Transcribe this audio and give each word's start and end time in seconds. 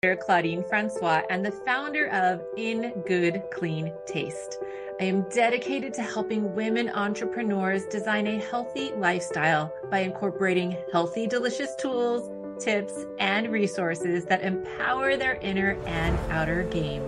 Claudine 0.00 0.62
Francois 0.62 1.22
and 1.28 1.44
the 1.44 1.50
founder 1.50 2.06
of 2.10 2.40
In 2.56 3.02
Good 3.04 3.42
Clean 3.52 3.92
Taste. 4.06 4.58
I 5.00 5.04
am 5.04 5.28
dedicated 5.28 5.92
to 5.94 6.02
helping 6.02 6.54
women 6.54 6.88
entrepreneurs 6.90 7.84
design 7.86 8.28
a 8.28 8.38
healthy 8.38 8.92
lifestyle 8.92 9.74
by 9.90 10.02
incorporating 10.02 10.76
healthy, 10.92 11.26
delicious 11.26 11.74
tools, 11.80 12.30
tips, 12.62 13.06
and 13.18 13.48
resources 13.48 14.24
that 14.26 14.44
empower 14.44 15.16
their 15.16 15.34
inner 15.42 15.72
and 15.84 16.16
outer 16.30 16.62
game. 16.70 17.02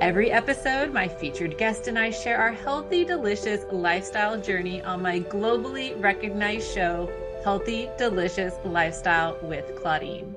Every 0.00 0.32
episode, 0.32 0.92
my 0.92 1.06
featured 1.06 1.58
guest 1.58 1.86
and 1.86 1.96
I 1.96 2.10
share 2.10 2.38
our 2.38 2.50
healthy, 2.50 3.04
delicious 3.04 3.64
lifestyle 3.70 4.36
journey 4.40 4.82
on 4.82 5.00
my 5.00 5.20
globally 5.20 5.94
recognized 6.02 6.74
show, 6.74 7.08
Healthy, 7.44 7.88
Delicious 7.96 8.54
Lifestyle 8.64 9.38
with 9.44 9.76
Claudine. 9.80 10.34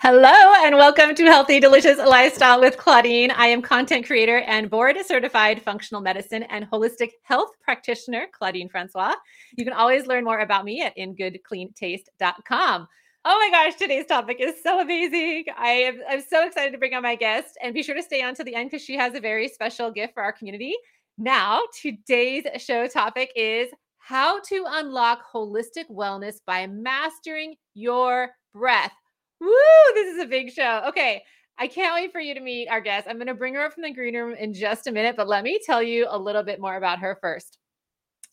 Hello, 0.00 0.52
and 0.62 0.76
welcome 0.76 1.14
to 1.14 1.24
Healthy 1.24 1.58
Delicious 1.58 1.96
Lifestyle 1.96 2.60
with 2.60 2.76
Claudine. 2.76 3.30
I 3.30 3.46
am 3.46 3.62
content 3.62 4.04
creator 4.04 4.40
and 4.40 4.68
board 4.68 4.98
certified 5.06 5.62
functional 5.62 6.02
medicine 6.02 6.42
and 6.44 6.70
holistic 6.70 7.12
health 7.22 7.52
practitioner, 7.62 8.26
Claudine 8.30 8.68
Francois. 8.68 9.14
You 9.56 9.64
can 9.64 9.72
always 9.72 10.06
learn 10.06 10.22
more 10.22 10.40
about 10.40 10.66
me 10.66 10.82
at 10.82 10.94
ingoodcleantaste.com. 10.98 12.88
Oh 13.24 13.38
my 13.40 13.48
gosh, 13.50 13.78
today's 13.78 14.04
topic 14.04 14.36
is 14.38 14.62
so 14.62 14.80
amazing. 14.80 15.46
I 15.56 15.70
am 15.70 16.00
I'm 16.06 16.20
so 16.20 16.46
excited 16.46 16.72
to 16.72 16.78
bring 16.78 16.92
on 16.92 17.02
my 17.02 17.16
guest 17.16 17.56
and 17.62 17.72
be 17.72 17.82
sure 17.82 17.94
to 17.94 18.02
stay 18.02 18.22
on 18.22 18.34
to 18.34 18.44
the 18.44 18.54
end 18.54 18.70
because 18.70 18.84
she 18.84 18.98
has 18.98 19.14
a 19.14 19.20
very 19.20 19.48
special 19.48 19.90
gift 19.90 20.12
for 20.12 20.22
our 20.22 20.32
community. 20.32 20.74
Now, 21.16 21.62
today's 21.80 22.44
show 22.58 22.86
topic 22.86 23.32
is 23.34 23.70
how 23.96 24.40
to 24.40 24.66
unlock 24.68 25.22
holistic 25.32 25.88
wellness 25.90 26.36
by 26.46 26.66
mastering 26.66 27.54
your 27.72 28.32
breath. 28.52 28.92
Woo! 29.40 29.50
This 29.94 30.14
is 30.14 30.22
a 30.22 30.26
big 30.26 30.50
show. 30.52 30.82
Okay. 30.88 31.22
I 31.58 31.68
can't 31.68 31.94
wait 31.94 32.12
for 32.12 32.20
you 32.20 32.34
to 32.34 32.40
meet 32.40 32.68
our 32.68 32.82
guest. 32.82 33.06
I'm 33.08 33.16
going 33.16 33.28
to 33.28 33.34
bring 33.34 33.54
her 33.54 33.64
up 33.64 33.72
from 33.72 33.82
the 33.82 33.92
green 33.92 34.14
room 34.14 34.34
in 34.38 34.52
just 34.52 34.86
a 34.86 34.92
minute, 34.92 35.16
but 35.16 35.26
let 35.26 35.42
me 35.42 35.58
tell 35.64 35.82
you 35.82 36.06
a 36.10 36.18
little 36.18 36.42
bit 36.42 36.60
more 36.60 36.76
about 36.76 36.98
her 36.98 37.16
first. 37.20 37.56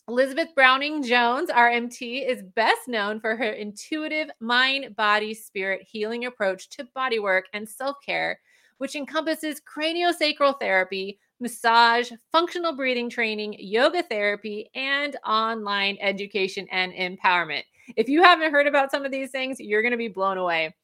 Elizabeth 0.10 0.50
Browning 0.54 1.02
Jones, 1.02 1.50
RMT, 1.50 2.30
is 2.30 2.44
best 2.56 2.90
known 2.90 3.22
for 3.22 3.38
her 3.38 3.52
intuitive 3.52 4.28
mind, 4.42 4.98
body, 4.98 5.34
spirit 5.34 5.88
healing 5.90 6.26
approach 6.26 6.68
to 6.72 6.88
bodywork 6.94 7.44
and 7.54 7.68
self 7.68 7.96
care, 8.06 8.42
which 8.80 8.98
encompasses 8.98 9.62
craniosacral 9.62 10.60
therapy, 10.60 11.18
massage, 11.40 12.12
functional 12.34 12.76
breathing 12.76 13.10
training, 13.10 13.56
yoga 13.58 14.04
therapy, 14.04 14.70
and 14.76 15.16
online 15.26 15.98
education 16.02 16.68
and 16.70 16.92
empowerment. 16.92 17.64
If 17.96 18.10
you 18.10 18.22
haven't 18.22 18.52
heard 18.52 18.68
about 18.68 18.92
some 18.92 19.06
of 19.06 19.12
these 19.12 19.32
things, 19.32 19.62
you're 19.62 19.82
going 19.82 19.92
to 19.92 19.98
be 19.98 20.10
blown 20.10 20.38
away. 20.38 20.76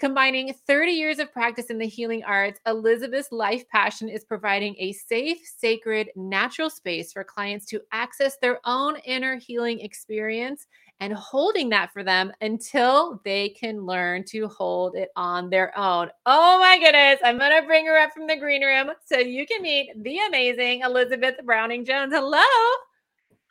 Combining 0.00 0.52
30 0.66 0.90
years 0.90 1.20
of 1.20 1.32
practice 1.32 1.66
in 1.66 1.78
the 1.78 1.86
healing 1.86 2.24
arts, 2.24 2.58
Elizabeth's 2.66 3.30
life 3.30 3.66
passion 3.68 4.08
is 4.08 4.24
providing 4.24 4.74
a 4.78 4.92
safe, 4.92 5.38
sacred, 5.44 6.10
natural 6.16 6.68
space 6.68 7.12
for 7.12 7.22
clients 7.22 7.64
to 7.66 7.80
access 7.92 8.36
their 8.38 8.58
own 8.64 8.96
inner 9.04 9.36
healing 9.36 9.78
experience 9.78 10.66
and 10.98 11.12
holding 11.12 11.68
that 11.68 11.92
for 11.92 12.02
them 12.02 12.32
until 12.40 13.20
they 13.24 13.50
can 13.50 13.86
learn 13.86 14.24
to 14.24 14.48
hold 14.48 14.96
it 14.96 15.10
on 15.14 15.48
their 15.48 15.76
own. 15.78 16.10
Oh 16.26 16.58
my 16.58 16.76
goodness. 16.78 17.20
I'm 17.24 17.38
going 17.38 17.60
to 17.60 17.66
bring 17.66 17.86
her 17.86 17.96
up 17.96 18.12
from 18.12 18.26
the 18.26 18.36
green 18.36 18.64
room 18.64 18.90
so 19.04 19.18
you 19.18 19.46
can 19.46 19.62
meet 19.62 19.92
the 20.02 20.18
amazing 20.26 20.80
Elizabeth 20.80 21.36
Browning 21.44 21.84
Jones. 21.84 22.12
Hello. 22.12 22.42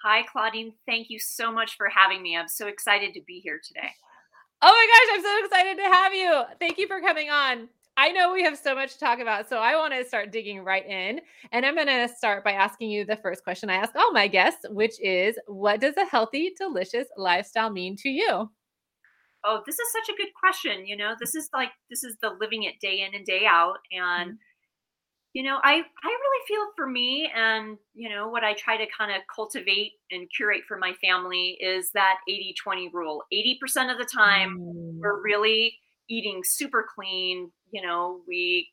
Hi, 0.04 0.24
Claudine. 0.30 0.74
Thank 0.86 1.10
you 1.10 1.20
so 1.20 1.54
much 1.54 1.78
for 1.78 1.88
having 1.88 2.22
me. 2.22 2.36
I'm 2.36 2.50
so 2.50 2.68
excited 2.68 3.14
to 3.14 3.22
be 3.26 3.40
here 3.40 3.62
today. 3.66 3.92
Oh 4.66 4.72
my 4.72 4.88
gosh, 4.88 5.18
I'm 5.18 5.24
so 5.24 5.46
excited 5.46 5.78
to 5.78 5.90
have 5.90 6.14
you. 6.14 6.44
Thank 6.58 6.78
you 6.78 6.88
for 6.88 7.02
coming 7.02 7.30
on. 7.30 7.68
I 7.98 8.14
know 8.14 8.32
we 8.32 8.44
have 8.44 8.58
so 8.58 8.74
much 8.74 8.94
to 8.94 9.00
talk 9.00 9.20
about, 9.20 9.50
so 9.50 9.58
I 9.58 9.76
want 9.76 9.94
to 9.94 10.06
start 10.06 10.32
digging 10.32 10.64
right 10.64 10.86
in. 10.86 11.20
And 11.52 11.66
I'm 11.66 11.76
going 11.76 11.88
to 11.88 12.08
start 12.08 12.46
by 12.46 12.54
asking 12.54 12.90
you 12.90 13.04
the 13.04 13.18
first 13.18 13.44
question 13.44 13.70
I 13.70 13.76
ask 13.76 13.94
all 13.94 14.14
my 14.14 14.30
guests, 14.30 14.66
which 14.70 15.02
is 15.02 15.38
what 15.48 15.82
does 15.82 15.98
a 15.98 16.06
healthy, 16.06 16.54
delicious 16.58 17.10
lifestyle 17.18 17.72
mean 17.72 17.98
to 17.98 18.10
you? 18.10 18.50
Oh, 19.44 19.62
this 19.66 19.78
is 19.78 19.92
such 19.92 20.16
a 20.16 20.18
good 20.18 20.32
question. 20.40 20.88
You 20.88 20.96
know, 20.96 21.14
this 21.20 21.36
is 21.36 21.50
like, 21.54 21.72
this 21.90 22.06
is 22.06 22.16
the 22.22 22.32
living 22.40 22.64
it 22.64 22.76
day 22.80 23.06
in 23.06 23.14
and 23.14 23.26
day 23.26 23.46
out. 23.46 23.80
And 23.92 24.32
mm-hmm 24.32 24.38
you 25.34 25.42
know 25.42 25.58
i 25.64 25.74
i 25.74 26.08
really 26.08 26.46
feel 26.48 26.66
for 26.76 26.88
me 26.88 27.30
and 27.36 27.78
you 27.94 28.08
know 28.08 28.30
what 28.30 28.44
i 28.44 28.54
try 28.54 28.78
to 28.78 28.86
kind 28.96 29.12
of 29.12 29.22
cultivate 29.34 29.94
and 30.12 30.30
curate 30.36 30.62
for 30.68 30.78
my 30.78 30.94
family 30.94 31.58
is 31.60 31.92
that 31.92 32.18
80 32.30 32.56
20 32.64 32.90
rule 32.94 33.24
80% 33.34 33.92
of 33.92 33.98
the 33.98 34.06
time 34.06 34.58
mm. 34.60 35.00
we're 35.00 35.22
really 35.22 35.78
eating 36.10 36.42
super 36.44 36.86
clean 36.96 37.52
you 37.72 37.82
know 37.82 38.22
we 38.28 38.70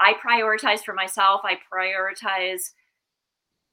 i 0.00 0.14
prioritize 0.14 0.80
for 0.80 0.94
myself 0.94 1.42
i 1.44 1.58
prioritize 1.72 2.70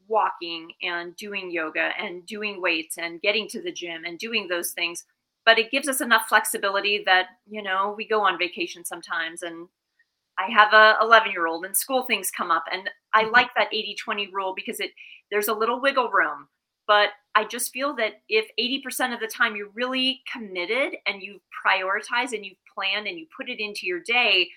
walking 0.10 0.72
and 0.82 1.16
doing 1.16 1.50
yoga 1.50 1.92
and 1.98 2.26
doing 2.26 2.62
weights 2.62 2.98
and 2.98 3.22
getting 3.22 3.48
to 3.48 3.62
the 3.62 3.72
gym 3.72 4.04
and 4.04 4.20
doing 4.20 4.48
those 4.50 4.72
things 4.72 5.06
but 5.46 5.58
it 5.58 5.72
gives 5.72 5.88
us 5.88 6.02
enough 6.02 6.28
flexibility 6.28 7.02
that 7.06 7.28
you 7.50 7.64
know 7.64 7.94
we 7.96 8.06
go 8.06 8.22
on 8.22 8.38
vacation 8.38 8.84
sometimes 8.84 9.42
and 9.42 9.70
I 10.38 10.50
have 10.52 10.74
a 10.74 10.98
11 11.02 11.32
year 11.32 11.48
old 11.48 11.66
and 11.66 11.76
school 11.76 12.04
things 12.04 12.32
come 12.32 12.52
up 12.52 12.66
and 12.72 12.90
I 13.14 13.24
mm-hmm. 13.24 13.34
like 13.34 13.50
that 13.56 13.74
80 13.74 13.96
20 13.96 14.30
rule 14.34 14.54
because 14.56 14.80
it 14.80 14.92
there's 15.32 15.48
a 15.48 15.54
little 15.54 15.82
wiggle 15.82 16.10
room 16.10 16.48
but 16.88 17.10
I 17.36 17.46
just 17.46 17.72
feel 17.72 17.96
that 17.96 18.22
if 18.28 18.46
80% 18.60 19.14
of 19.14 19.20
the 19.20 19.28
time 19.28 19.56
you're 19.56 19.70
really 19.74 20.22
committed 20.32 20.98
and 21.08 21.22
you 21.22 21.40
prioritize 21.66 22.34
and 22.34 22.46
you 22.46 22.56
plan 22.74 23.08
and 23.08 23.18
you 23.18 23.26
put 23.36 23.50
it 23.50 23.60
into 23.60 23.86
your 23.86 24.02
day 24.02 24.50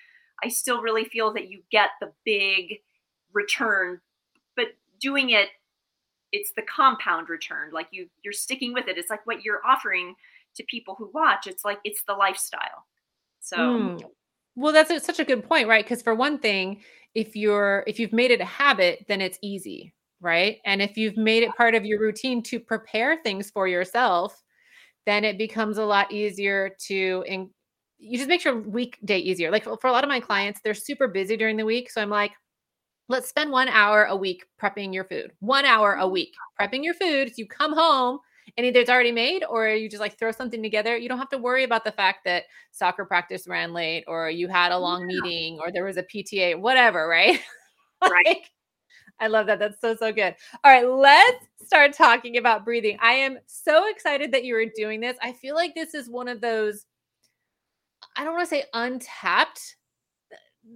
I 0.43 0.49
still 0.49 0.83
really 0.83 1.05
feel 1.05 1.33
that 1.35 1.49
you 1.49 1.63
get 1.71 1.91
the 2.01 2.13
big 2.25 2.81
return 3.33 4.01
but 4.57 4.69
doing 5.01 5.31
it 5.31 5.49
it's 6.33 6.53
the 6.57 6.63
compound 6.63 7.29
return 7.29 7.71
like 7.73 7.89
you 7.91 8.09
you're 8.23 8.33
sticking 8.33 8.73
with 8.73 8.89
it 8.89 8.99
it's 8.99 9.11
like 9.11 9.27
what 9.27 9.43
you're 9.43 9.65
offering 9.65 10.15
to 10.55 10.65
people 10.65 10.95
who 10.95 11.11
watch 11.13 11.47
it's 11.47 11.65
like 11.65 11.79
it's 11.85 12.03
the 12.05 12.15
lifestyle 12.15 12.87
so 13.41 13.57
mm. 13.57 14.03
Well, 14.57 14.73
that's 14.73 14.91
a, 14.91 14.99
such 15.01 15.21
a 15.21 15.25
good 15.25 15.47
point, 15.47 15.69
right? 15.69 15.85
Because 15.85 16.03
for 16.03 16.15
one 16.15 16.39
thing, 16.39 16.81
if 17.15 17.37
you're 17.37 17.85
if 17.87 17.99
you've 18.01 18.13
made 18.13 18.31
it 18.31 18.41
a 18.41 18.47
habit, 18.47 19.05
then 19.09 19.21
it's 19.21 19.39
easy, 19.43 19.95
right? 20.21 20.59
And 20.65 20.83
if 20.83 20.97
you've 20.97 21.17
made 21.17 21.43
it 21.43 21.55
part 21.57 21.75
of 21.75 21.85
your 21.85 22.01
routine 22.01 22.43
to 22.45 22.59
prepare 22.59 23.19
things 23.23 23.51
for 23.51 23.69
yourself, 23.69 24.43
then 25.05 25.25
it 25.25 25.39
becomes 25.39 25.79
a 25.79 25.85
lot 25.85 26.11
easier 26.13 26.71
to 26.89 27.25
in, 27.27 27.51
you 27.99 28.19
just 28.19 28.29
make 28.29 28.45
your 28.45 28.61
weekday 28.61 29.19
easier. 29.19 29.51
Like 29.51 29.65
for, 29.65 29.77
for 29.79 29.89
a 29.89 29.93
lot 29.93 30.05
of 30.05 30.09
my 30.09 30.21
clients, 30.21 30.61
they're 30.65 30.75
super 30.75 31.09
busy 31.09 31.37
during 31.37 31.57
the 31.57 31.65
week, 31.65 31.91
so 31.91 32.01
I'm 32.01 32.11
like, 32.11 32.33
let's 33.09 33.29
spend 33.29 33.51
one 33.51 33.69
hour 33.69 34.05
a 34.05 34.17
week 34.17 34.45
prepping 34.61 34.93
your 34.93 35.05
food. 35.05 35.33
One 35.41 35.65
hour 35.65 35.95
a 35.95 36.05
mm. 36.05 36.13
week 36.13 36.35
prepping 36.61 36.83
your 36.85 36.95
food. 36.95 37.29
So 37.29 37.35
you 37.37 37.47
come 37.47 37.73
home 37.75 38.19
and 38.57 38.67
either 38.67 38.81
it's 38.81 38.91
already 38.91 39.13
made 39.13 39.45
or 39.49 39.69
you 39.69 39.89
just 39.89 40.01
like 40.01 40.19
throw 40.19 40.33
something 40.33 40.63
together. 40.63 40.97
You 40.97 41.09
don't 41.09 41.19
have 41.19 41.31
to 41.31 41.39
worry 41.39 41.65
about 41.65 41.85
the 41.85 41.93
fact 41.93 42.25
that 42.25 42.45
soccer 42.71 43.05
practice 43.05 43.47
ran 43.47 43.73
late 43.73 44.05
or 44.07 44.31
you 44.31 44.49
had 44.49 44.73
a 44.73 44.79
long 44.79 45.09
yeah. 45.09 45.21
meeting 45.21 45.59
or 45.61 45.73
there 45.73 45.85
was 45.85 45.97
a 45.97 46.03
PTA, 46.03 46.59
whatever, 46.59 47.09
right? 47.09 47.41
Right. 48.03 48.27
like, 48.27 48.51
I 49.21 49.29
love 49.29 49.47
that. 49.47 49.59
That's 49.59 49.81
so, 49.81 49.97
so 49.97 50.13
good. 50.13 50.35
All 50.63 50.71
right, 50.71 50.87
let's 50.87 51.47
start 51.65 51.95
talking 51.95 52.37
about 52.37 52.63
breathing. 52.63 52.99
I 53.01 53.13
am 53.13 53.39
so 53.47 53.89
excited 53.89 54.33
that 54.33 54.45
you 54.45 54.55
are 54.57 54.67
doing 54.77 55.01
this. 55.01 55.17
I 55.23 55.33
feel 55.33 55.55
like 55.55 55.75
this 55.75 55.95
is 55.95 56.11
one 56.11 56.29
of 56.29 56.43
those, 56.43 56.85
I 58.17 58.25
don't 58.25 58.35
want 58.35 58.47
to 58.47 58.55
say 58.55 58.65
untapped, 58.75 59.77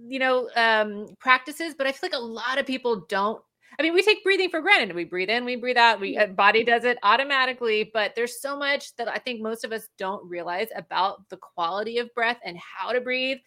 you 0.07 0.17
know, 0.17 0.49
um, 0.55 1.09
practices, 1.19 1.75
but 1.77 1.85
I 1.85 1.91
feel 1.91 2.09
like 2.11 2.19
a 2.19 2.23
lot 2.23 2.57
of 2.57 2.65
people 2.65 3.05
don't 3.07 3.41
I 3.79 3.83
mean, 3.83 3.93
we 3.93 4.01
take 4.01 4.23
breathing 4.23 4.49
for 4.49 4.61
granted. 4.61 4.95
We 4.95 5.05
breathe 5.05 5.29
in, 5.29 5.45
we 5.45 5.55
breathe 5.55 5.77
out. 5.77 5.99
We 5.99 6.17
uh, 6.17 6.27
body 6.27 6.63
does 6.63 6.83
it 6.83 6.97
automatically, 7.03 7.89
but 7.93 8.13
there's 8.15 8.41
so 8.41 8.57
much 8.57 8.95
that 8.97 9.07
I 9.07 9.17
think 9.17 9.41
most 9.41 9.63
of 9.63 9.71
us 9.71 9.87
don't 9.97 10.23
realize 10.27 10.67
about 10.75 11.27
the 11.29 11.37
quality 11.37 11.97
of 11.97 12.13
breath 12.13 12.39
and 12.43 12.57
how 12.57 12.91
to 12.91 13.01
breathe. 13.01 13.37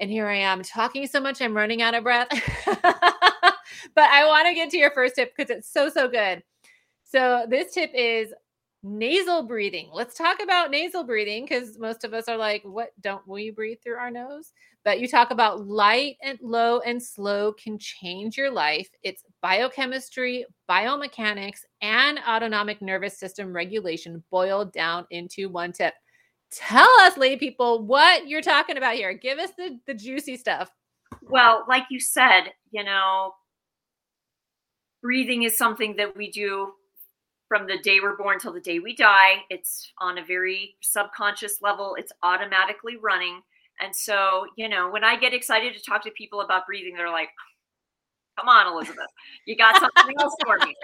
And 0.00 0.10
here 0.10 0.26
I 0.26 0.36
am 0.36 0.62
talking 0.62 1.06
so 1.06 1.20
much, 1.20 1.40
I'm 1.40 1.56
running 1.56 1.82
out 1.82 1.94
of 1.94 2.04
breath. 2.04 2.28
but 2.66 2.90
I 3.96 4.26
want 4.26 4.48
to 4.48 4.54
get 4.54 4.70
to 4.70 4.78
your 4.78 4.90
first 4.90 5.14
tip 5.14 5.32
because 5.36 5.50
it's 5.50 5.70
so 5.70 5.88
so 5.88 6.08
good. 6.08 6.42
So 7.04 7.46
this 7.48 7.72
tip 7.72 7.90
is 7.94 8.32
nasal 8.84 9.42
breathing. 9.42 9.88
Let's 9.92 10.14
talk 10.14 10.40
about 10.42 10.70
nasal 10.70 11.04
breathing 11.04 11.46
because 11.46 11.78
most 11.78 12.04
of 12.04 12.12
us 12.12 12.28
are 12.28 12.36
like, 12.36 12.62
what 12.64 12.90
don't 13.00 13.26
we 13.26 13.50
breathe 13.50 13.78
through 13.82 13.96
our 13.96 14.10
nose? 14.10 14.52
But 14.84 15.00
you 15.00 15.08
talk 15.08 15.30
about 15.30 15.66
light 15.66 16.16
and 16.22 16.38
low 16.42 16.80
and 16.80 17.02
slow 17.02 17.54
can 17.54 17.78
change 17.78 18.36
your 18.36 18.50
life. 18.50 18.88
It's 19.02 19.24
biochemistry, 19.40 20.44
biomechanics, 20.68 21.60
and 21.80 22.20
autonomic 22.28 22.82
nervous 22.82 23.18
system 23.18 23.54
regulation 23.54 24.22
boiled 24.30 24.72
down 24.72 25.06
into 25.10 25.48
one 25.48 25.72
tip. 25.72 25.94
Tell 26.52 26.90
us, 27.00 27.16
lay 27.16 27.36
people, 27.36 27.84
what 27.86 28.28
you're 28.28 28.42
talking 28.42 28.76
about 28.76 28.94
here. 28.94 29.14
Give 29.14 29.38
us 29.38 29.50
the, 29.56 29.80
the 29.86 29.94
juicy 29.94 30.36
stuff. 30.36 30.70
Well, 31.22 31.64
like 31.68 31.84
you 31.90 31.98
said, 31.98 32.52
you 32.70 32.84
know, 32.84 33.32
breathing 35.02 35.42
is 35.44 35.56
something 35.56 35.96
that 35.96 36.16
we 36.16 36.30
do 36.30 36.72
from 37.54 37.68
the 37.68 37.78
day 37.84 38.00
we're 38.02 38.16
born 38.16 38.36
till 38.40 38.52
the 38.52 38.60
day 38.60 38.80
we 38.80 38.96
die. 38.96 39.36
It's 39.48 39.92
on 40.00 40.18
a 40.18 40.24
very 40.24 40.74
subconscious 40.80 41.62
level, 41.62 41.94
it's 41.96 42.10
automatically 42.24 42.96
running. 43.00 43.42
And 43.80 43.94
so, 43.94 44.46
you 44.56 44.68
know, 44.68 44.90
when 44.90 45.04
I 45.04 45.16
get 45.16 45.32
excited 45.32 45.72
to 45.72 45.80
talk 45.80 46.02
to 46.02 46.10
people 46.10 46.40
about 46.40 46.66
breathing, 46.66 46.94
they're 46.96 47.12
like, 47.12 47.28
come 48.36 48.48
on, 48.48 48.66
Elizabeth, 48.66 49.06
you 49.46 49.56
got 49.56 49.76
something 49.96 50.16
else 50.18 50.34
for 50.44 50.58
me. 50.66 50.74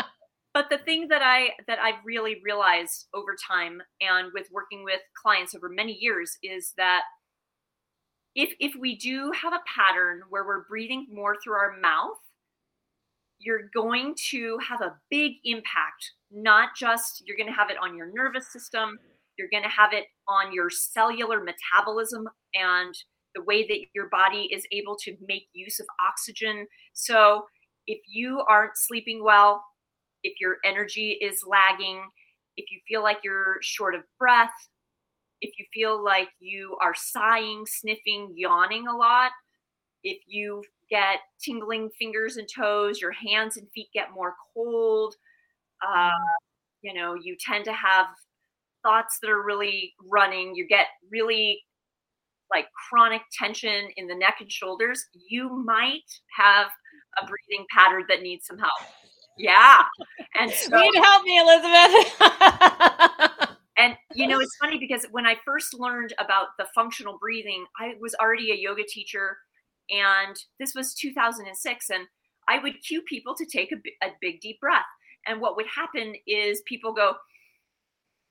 But 0.54 0.70
the 0.70 0.78
thing 0.78 1.08
that 1.08 1.22
I 1.22 1.48
that 1.66 1.80
I've 1.80 2.04
really 2.04 2.36
realized 2.44 3.08
over 3.14 3.34
time 3.34 3.82
and 4.00 4.28
with 4.32 4.46
working 4.52 4.84
with 4.84 5.00
clients 5.20 5.56
over 5.56 5.68
many 5.68 5.98
years 6.00 6.38
is 6.40 6.72
that 6.76 7.02
if 8.36 8.52
if 8.60 8.76
we 8.78 8.96
do 8.96 9.32
have 9.32 9.52
a 9.52 9.62
pattern 9.66 10.20
where 10.28 10.46
we're 10.46 10.66
breathing 10.68 11.08
more 11.12 11.34
through 11.42 11.54
our 11.54 11.80
mouth, 11.80 12.18
you're 13.40 13.70
going 13.74 14.14
to 14.30 14.58
have 14.66 14.80
a 14.82 14.94
big 15.10 15.32
impact. 15.44 16.12
Not 16.30 16.70
just 16.78 17.22
you're 17.26 17.36
going 17.36 17.48
to 17.48 17.58
have 17.58 17.70
it 17.70 17.76
on 17.82 17.96
your 17.96 18.12
nervous 18.14 18.52
system, 18.52 18.98
you're 19.38 19.48
going 19.50 19.64
to 19.64 19.70
have 19.70 19.92
it 19.92 20.04
on 20.28 20.52
your 20.52 20.68
cellular 20.70 21.42
metabolism 21.42 22.28
and 22.54 22.94
the 23.34 23.42
way 23.42 23.66
that 23.66 23.78
your 23.94 24.08
body 24.10 24.48
is 24.52 24.66
able 24.72 24.96
to 25.04 25.16
make 25.26 25.44
use 25.52 25.80
of 25.80 25.86
oxygen. 26.06 26.66
So, 26.92 27.46
if 27.86 27.98
you 28.06 28.44
aren't 28.48 28.76
sleeping 28.76 29.24
well, 29.24 29.64
if 30.22 30.34
your 30.40 30.56
energy 30.64 31.18
is 31.20 31.42
lagging, 31.48 32.02
if 32.56 32.70
you 32.70 32.78
feel 32.86 33.02
like 33.02 33.18
you're 33.24 33.56
short 33.62 33.94
of 33.94 34.02
breath, 34.18 34.50
if 35.40 35.50
you 35.58 35.64
feel 35.72 36.04
like 36.04 36.28
you 36.38 36.76
are 36.82 36.94
sighing, 36.94 37.64
sniffing, 37.66 38.34
yawning 38.36 38.86
a 38.86 38.96
lot, 38.96 39.32
if 40.04 40.18
you 40.26 40.62
get 40.90 41.18
tingling 41.42 41.90
fingers 41.98 42.36
and 42.36 42.48
toes, 42.54 43.00
your 43.00 43.12
hands 43.12 43.56
and 43.56 43.66
feet 43.74 43.88
get 43.94 44.12
more 44.14 44.34
cold, 44.54 45.14
uh, 45.86 46.10
you 46.82 46.94
know, 46.94 47.14
you 47.14 47.36
tend 47.38 47.64
to 47.64 47.72
have 47.72 48.06
thoughts 48.82 49.18
that 49.20 49.30
are 49.30 49.42
really 49.42 49.94
running, 50.10 50.54
you 50.54 50.66
get 50.66 50.86
really 51.10 51.62
like 52.50 52.66
chronic 52.88 53.22
tension 53.38 53.88
in 53.96 54.06
the 54.06 54.14
neck 54.14 54.36
and 54.40 54.50
shoulders, 54.50 55.06
you 55.28 55.48
might 55.64 56.02
have 56.36 56.66
a 57.22 57.26
breathing 57.26 57.64
pattern 57.74 58.04
that 58.08 58.22
needs 58.22 58.46
some 58.46 58.58
help. 58.58 58.70
Yeah. 59.38 59.82
And 60.38 60.50
so, 60.50 60.76
you 60.76 60.92
need 60.92 61.02
help 61.02 61.24
me, 61.24 61.38
Elizabeth. 61.38 62.12
and 63.76 63.96
you 64.14 64.26
know, 64.26 64.40
it's 64.40 64.56
funny 64.60 64.78
because 64.78 65.06
when 65.10 65.26
I 65.26 65.36
first 65.44 65.74
learned 65.74 66.12
about 66.18 66.48
the 66.58 66.66
functional 66.74 67.18
breathing, 67.20 67.64
I 67.78 67.94
was 68.00 68.14
already 68.20 68.50
a 68.50 68.56
yoga 68.56 68.82
teacher 68.88 69.36
and 69.90 70.36
this 70.58 70.74
was 70.74 70.94
2006 70.94 71.90
and 71.90 72.06
I 72.48 72.58
would 72.58 72.82
cue 72.82 73.02
people 73.02 73.34
to 73.36 73.46
take 73.46 73.72
a, 73.72 74.06
a 74.06 74.10
big 74.20 74.40
deep 74.40 74.60
breath. 74.60 74.84
And 75.26 75.40
what 75.40 75.56
would 75.56 75.66
happen 75.66 76.14
is 76.26 76.62
people 76.66 76.92
go 76.92 77.14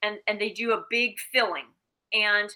and 0.01 0.17
and 0.27 0.39
they 0.39 0.49
do 0.49 0.71
a 0.73 0.85
big 0.89 1.15
filling 1.31 1.67
and 2.13 2.49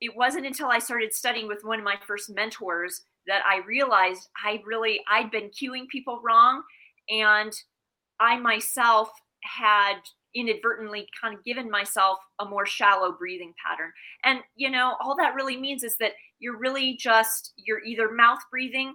it 0.00 0.16
wasn't 0.16 0.46
until 0.46 0.68
I 0.68 0.78
started 0.78 1.12
studying 1.12 1.46
with 1.46 1.62
one 1.62 1.78
of 1.78 1.84
my 1.84 1.96
first 2.06 2.30
mentors 2.30 3.02
that 3.26 3.42
I 3.46 3.60
realized 3.66 4.28
I 4.44 4.62
really 4.66 5.00
I'd 5.08 5.30
been 5.30 5.50
cueing 5.50 5.88
people 5.88 6.20
wrong 6.24 6.62
and 7.08 7.52
I 8.18 8.38
myself 8.38 9.10
had 9.42 9.96
inadvertently 10.34 11.08
kind 11.20 11.34
of 11.36 11.44
given 11.44 11.70
myself 11.70 12.18
a 12.38 12.44
more 12.44 12.66
shallow 12.66 13.12
breathing 13.12 13.52
pattern. 13.64 13.92
And 14.24 14.40
you 14.54 14.70
know, 14.70 14.96
all 15.00 15.16
that 15.16 15.34
really 15.34 15.56
means 15.56 15.82
is 15.82 15.96
that 15.98 16.12
you're 16.38 16.58
really 16.58 16.96
just 16.96 17.52
you're 17.56 17.82
either 17.84 18.12
mouth 18.12 18.40
breathing 18.50 18.94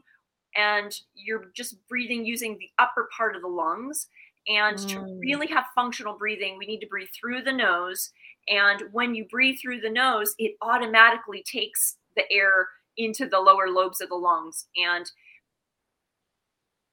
and 0.55 0.95
you're 1.13 1.51
just 1.55 1.75
breathing 1.89 2.25
using 2.25 2.57
the 2.57 2.69
upper 2.79 3.09
part 3.15 3.35
of 3.35 3.41
the 3.41 3.47
lungs 3.47 4.07
and 4.47 4.77
mm. 4.77 4.87
to 4.89 5.19
really 5.19 5.47
have 5.47 5.65
functional 5.73 6.17
breathing, 6.17 6.57
we 6.57 6.67
need 6.67 6.79
to 6.79 6.87
breathe 6.87 7.09
through 7.19 7.41
the 7.41 7.51
nose 7.51 8.11
and 8.47 8.83
when 8.91 9.15
you 9.15 9.25
breathe 9.25 9.57
through 9.61 9.81
the 9.81 9.89
nose, 9.89 10.35
it 10.37 10.55
automatically 10.61 11.43
takes 11.43 11.97
the 12.15 12.23
air 12.31 12.67
into 12.97 13.27
the 13.27 13.39
lower 13.39 13.69
lobes 13.69 14.01
of 14.01 14.09
the 14.09 14.15
lungs. 14.15 14.67
And 14.75 15.09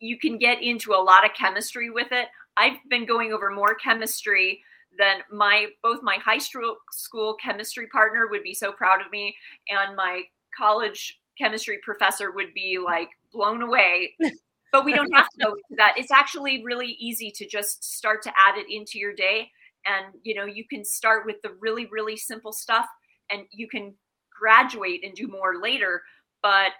you 0.00 0.18
can 0.18 0.38
get 0.38 0.62
into 0.62 0.92
a 0.92 1.02
lot 1.02 1.24
of 1.24 1.34
chemistry 1.34 1.90
with 1.90 2.08
it. 2.10 2.28
I've 2.56 2.78
been 2.88 3.06
going 3.06 3.32
over 3.32 3.50
more 3.50 3.74
chemistry 3.74 4.62
than 4.98 5.18
my 5.30 5.66
both 5.82 6.00
my 6.02 6.16
high 6.16 6.38
school 6.38 7.36
chemistry 7.42 7.86
partner 7.88 8.28
would 8.30 8.42
be 8.42 8.54
so 8.54 8.72
proud 8.72 9.00
of 9.00 9.10
me 9.10 9.34
and 9.68 9.96
my 9.96 10.22
college 10.56 11.18
chemistry 11.38 11.78
professor 11.82 12.30
would 12.30 12.52
be 12.54 12.78
like 12.82 13.08
blown 13.32 13.62
away. 13.62 14.14
But 14.70 14.86
we 14.86 14.94
don't 14.94 15.12
have 15.12 15.28
to 15.28 15.44
go 15.44 15.56
that. 15.76 15.98
It's 15.98 16.10
actually 16.10 16.64
really 16.64 16.96
easy 16.98 17.30
to 17.32 17.46
just 17.46 17.84
start 17.84 18.22
to 18.22 18.32
add 18.38 18.56
it 18.56 18.64
into 18.70 18.98
your 18.98 19.12
day. 19.12 19.50
And 19.84 20.14
you 20.22 20.34
know 20.34 20.46
you 20.46 20.64
can 20.66 20.82
start 20.82 21.26
with 21.26 21.42
the 21.42 21.50
really 21.60 21.84
really 21.92 22.16
simple 22.16 22.52
stuff 22.52 22.86
and 23.30 23.42
you 23.50 23.68
can 23.68 23.92
graduate 24.34 25.04
and 25.04 25.14
do 25.14 25.28
more 25.28 25.60
later. 25.60 26.02
But 26.42 26.72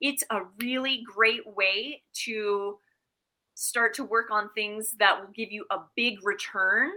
it's 0.00 0.22
a 0.30 0.42
really 0.60 1.02
great 1.12 1.42
way 1.44 2.02
to 2.24 2.78
start 3.60 3.94
to 3.94 4.04
work 4.04 4.30
on 4.30 4.48
things 4.54 4.94
that 4.98 5.18
will 5.18 5.30
give 5.34 5.50
you 5.50 5.64
a 5.70 5.78
big 5.96 6.24
return 6.24 6.90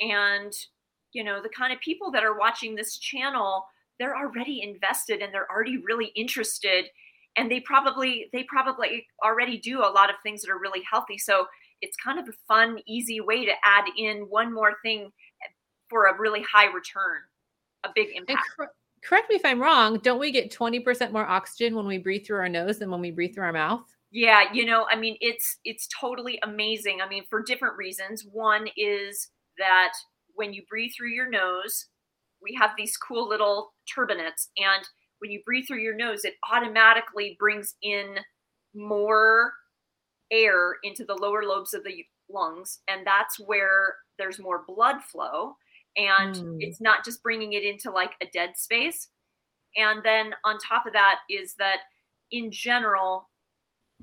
and 0.00 0.52
you 1.12 1.24
know 1.24 1.42
the 1.42 1.48
kind 1.48 1.72
of 1.72 1.80
people 1.80 2.10
that 2.10 2.24
are 2.24 2.38
watching 2.38 2.74
this 2.74 2.98
channel 2.98 3.66
they're 3.98 4.16
already 4.16 4.62
invested 4.62 5.20
and 5.20 5.34
they're 5.34 5.50
already 5.50 5.78
really 5.78 6.12
interested 6.16 6.86
and 7.36 7.50
they 7.50 7.60
probably 7.60 8.30
they 8.32 8.42
probably 8.44 9.06
already 9.24 9.58
do 9.58 9.80
a 9.80 9.90
lot 9.90 10.08
of 10.08 10.16
things 10.22 10.40
that 10.42 10.50
are 10.50 10.58
really 10.58 10.82
healthy 10.90 11.18
so 11.18 11.46
it's 11.80 11.96
kind 11.96 12.18
of 12.18 12.28
a 12.28 12.32
fun, 12.46 12.78
easy 12.86 13.20
way 13.20 13.44
to 13.44 13.52
add 13.64 13.84
in 13.96 14.22
one 14.28 14.52
more 14.52 14.74
thing 14.82 15.10
for 15.88 16.06
a 16.06 16.18
really 16.18 16.42
high 16.42 16.66
return, 16.66 17.20
a 17.84 17.90
big 17.94 18.08
impact. 18.14 18.40
Cor- 18.56 18.72
correct 19.02 19.30
me 19.30 19.36
if 19.36 19.44
I'm 19.44 19.60
wrong. 19.60 19.98
Don't 19.98 20.18
we 20.18 20.30
get 20.30 20.52
20% 20.52 21.12
more 21.12 21.26
oxygen 21.26 21.74
when 21.74 21.86
we 21.86 21.98
breathe 21.98 22.26
through 22.26 22.38
our 22.38 22.48
nose 22.48 22.78
than 22.78 22.90
when 22.90 23.00
we 23.00 23.10
breathe 23.10 23.34
through 23.34 23.44
our 23.44 23.52
mouth? 23.52 23.84
Yeah, 24.10 24.44
you 24.52 24.64
know, 24.64 24.86
I 24.90 24.96
mean, 24.96 25.16
it's 25.20 25.58
it's 25.64 25.88
totally 26.00 26.38
amazing. 26.42 27.00
I 27.02 27.08
mean, 27.08 27.24
for 27.28 27.42
different 27.42 27.76
reasons. 27.76 28.24
One 28.30 28.68
is 28.76 29.28
that 29.58 29.92
when 30.34 30.52
you 30.52 30.62
breathe 30.68 30.92
through 30.96 31.10
your 31.10 31.28
nose, 31.28 31.86
we 32.42 32.56
have 32.58 32.70
these 32.76 32.96
cool 32.96 33.28
little 33.28 33.72
turbinates, 33.86 34.48
and 34.56 34.88
when 35.18 35.30
you 35.30 35.42
breathe 35.44 35.66
through 35.66 35.80
your 35.80 35.96
nose, 35.96 36.24
it 36.24 36.34
automatically 36.50 37.36
brings 37.38 37.74
in 37.82 38.16
more 38.74 39.52
air 40.30 40.76
into 40.82 41.04
the 41.04 41.14
lower 41.14 41.42
lobes 41.42 41.74
of 41.74 41.84
the 41.84 42.04
lungs 42.30 42.80
and 42.88 43.06
that's 43.06 43.38
where 43.40 43.96
there's 44.18 44.38
more 44.38 44.64
blood 44.66 45.02
flow 45.02 45.54
and 45.96 46.36
mm. 46.36 46.56
it's 46.60 46.80
not 46.80 47.04
just 47.04 47.22
bringing 47.22 47.54
it 47.54 47.64
into 47.64 47.90
like 47.90 48.12
a 48.22 48.26
dead 48.32 48.50
space 48.54 49.08
and 49.76 50.02
then 50.04 50.32
on 50.44 50.58
top 50.58 50.86
of 50.86 50.92
that 50.92 51.20
is 51.30 51.54
that 51.58 51.78
in 52.30 52.50
general 52.50 53.28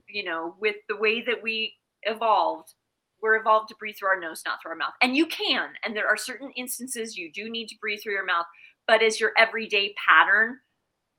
you 0.08 0.24
know 0.24 0.56
with 0.60 0.76
the 0.90 0.98
way 0.98 1.22
that 1.22 1.42
we 1.42 1.74
evolved 2.04 2.74
we're 3.22 3.38
evolved 3.38 3.70
to 3.70 3.76
breathe 3.80 3.96
through 3.98 4.10
our 4.10 4.20
nose 4.20 4.44
not 4.46 4.62
through 4.62 4.72
our 4.72 4.78
mouth. 4.78 4.94
And 5.02 5.16
you 5.16 5.26
can 5.26 5.70
and 5.84 5.96
there 5.96 6.08
are 6.08 6.18
certain 6.18 6.52
instances 6.56 7.18
you 7.18 7.32
do 7.32 7.50
need 7.50 7.68
to 7.68 7.78
breathe 7.82 8.00
through 8.04 8.14
your 8.14 8.26
mouth 8.26 8.46
but 8.88 9.02
as 9.02 9.20
your 9.20 9.32
everyday 9.38 9.94
pattern 10.08 10.60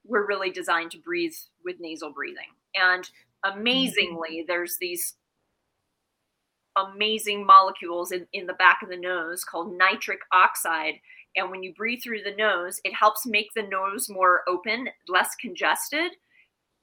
we're 0.04 0.26
really 0.26 0.50
designed 0.50 0.92
to 0.92 0.98
breathe 0.98 1.34
with 1.64 1.76
nasal 1.80 2.12
breathing. 2.12 2.54
And 2.74 3.08
amazingly 3.44 4.38
mm-hmm. 4.38 4.46
there's 4.46 4.76
these 4.80 5.14
amazing 6.76 7.44
molecules 7.44 8.12
in, 8.12 8.26
in 8.32 8.46
the 8.46 8.52
back 8.52 8.80
of 8.82 8.88
the 8.88 8.96
nose 8.96 9.42
called 9.42 9.76
nitric 9.76 10.20
oxide. 10.32 10.94
And 11.34 11.50
when 11.50 11.62
you 11.62 11.74
breathe 11.74 12.00
through 12.04 12.22
the 12.22 12.36
nose 12.36 12.80
it 12.84 12.94
helps 12.94 13.26
make 13.26 13.48
the 13.54 13.62
nose 13.62 14.08
more 14.08 14.42
open 14.48 14.88
less 15.08 15.34
congested 15.40 16.12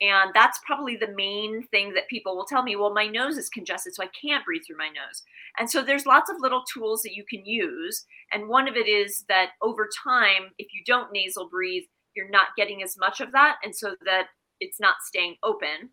and 0.02 0.32
that's 0.34 0.60
probably 0.66 0.96
the 0.96 1.14
main 1.16 1.68
thing 1.68 1.94
that 1.94 2.08
people 2.10 2.36
will 2.36 2.46
tell 2.46 2.64
me 2.64 2.76
well 2.76 2.94
my 2.94 3.08
nose 3.08 3.38
is 3.38 3.50
congested 3.50 3.94
so 3.94 4.04
i 4.04 4.10
can't 4.20 4.46
breathe 4.46 4.62
through 4.66 4.78
my 4.78 4.88
nose. 4.90 5.24
And 5.60 5.70
so 5.70 5.84
there's 5.84 6.08
lots 6.08 6.32
of 6.32 6.38
little 6.40 6.64
tools 6.74 7.04
that 7.04 7.14
you 7.14 7.24
can 7.30 7.46
use 7.46 8.06
and 8.32 8.50
one 8.50 8.68
of 8.68 8.76
it 8.76 8.88
is 8.88 9.24
that 9.30 9.52
over 9.62 9.88
time 10.04 10.52
if 10.58 10.68
you 10.74 10.82
don't 10.86 11.12
nasal 11.14 11.48
breathe 11.50 11.84
you're 12.16 12.30
not 12.30 12.56
getting 12.58 12.84
as 12.84 12.98
much 12.98 13.22
of 13.22 13.32
that 13.32 13.58
and 13.64 13.76
so 13.76 13.96
that 14.06 14.28
it's 14.60 14.80
not 14.80 14.96
staying 15.04 15.36
open. 15.44 15.90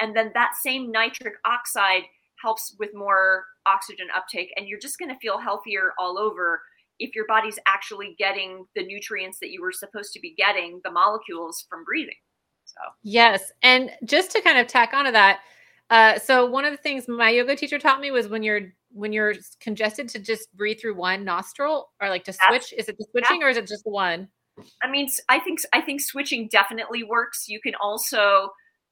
And 0.00 0.16
then 0.16 0.30
that 0.34 0.52
same 0.60 0.90
nitric 0.90 1.34
oxide 1.44 2.02
helps 2.42 2.74
with 2.78 2.90
more 2.94 3.44
oxygen 3.66 4.08
uptake 4.14 4.52
and 4.56 4.66
you're 4.66 4.78
just 4.78 4.98
going 4.98 5.10
to 5.10 5.18
feel 5.20 5.38
healthier 5.38 5.92
all 5.98 6.18
over 6.18 6.62
if 6.98 7.14
your 7.14 7.26
body's 7.26 7.58
actually 7.66 8.14
getting 8.18 8.66
the 8.74 8.84
nutrients 8.84 9.38
that 9.40 9.50
you 9.50 9.60
were 9.62 9.72
supposed 9.72 10.12
to 10.12 10.20
be 10.20 10.34
getting 10.36 10.80
the 10.84 10.90
molecules 10.90 11.66
from 11.68 11.84
breathing 11.84 12.14
so 12.82 12.90
yes 13.02 13.52
and 13.62 13.90
just 14.04 14.30
to 14.30 14.40
kind 14.40 14.58
of 14.58 14.66
tack 14.66 14.92
onto 14.92 15.12
that 15.12 15.40
uh, 15.90 16.16
so 16.20 16.46
one 16.46 16.64
of 16.64 16.70
the 16.70 16.76
things 16.76 17.08
my 17.08 17.30
yoga 17.30 17.56
teacher 17.56 17.78
taught 17.78 18.00
me 18.00 18.12
was 18.12 18.28
when 18.28 18.42
you're 18.42 18.60
when 18.92 19.12
you're 19.12 19.34
congested 19.60 20.08
to 20.08 20.18
just 20.20 20.54
breathe 20.56 20.78
through 20.80 20.94
one 20.94 21.24
nostril 21.24 21.90
or 22.00 22.08
like 22.08 22.24
to 22.24 22.32
switch 22.32 22.72
is 22.76 22.88
it 22.88 22.96
the 22.98 23.06
switching 23.10 23.42
or 23.42 23.48
is 23.48 23.56
it 23.56 23.66
just 23.66 23.84
the 23.84 23.90
one? 23.90 24.28
I 24.82 24.90
mean 24.90 25.08
i 25.28 25.38
think 25.40 25.58
i 25.72 25.80
think 25.80 26.00
switching 26.00 26.48
definitely 26.50 27.02
works. 27.02 27.46
You 27.48 27.60
can 27.60 27.74
also 27.80 28.50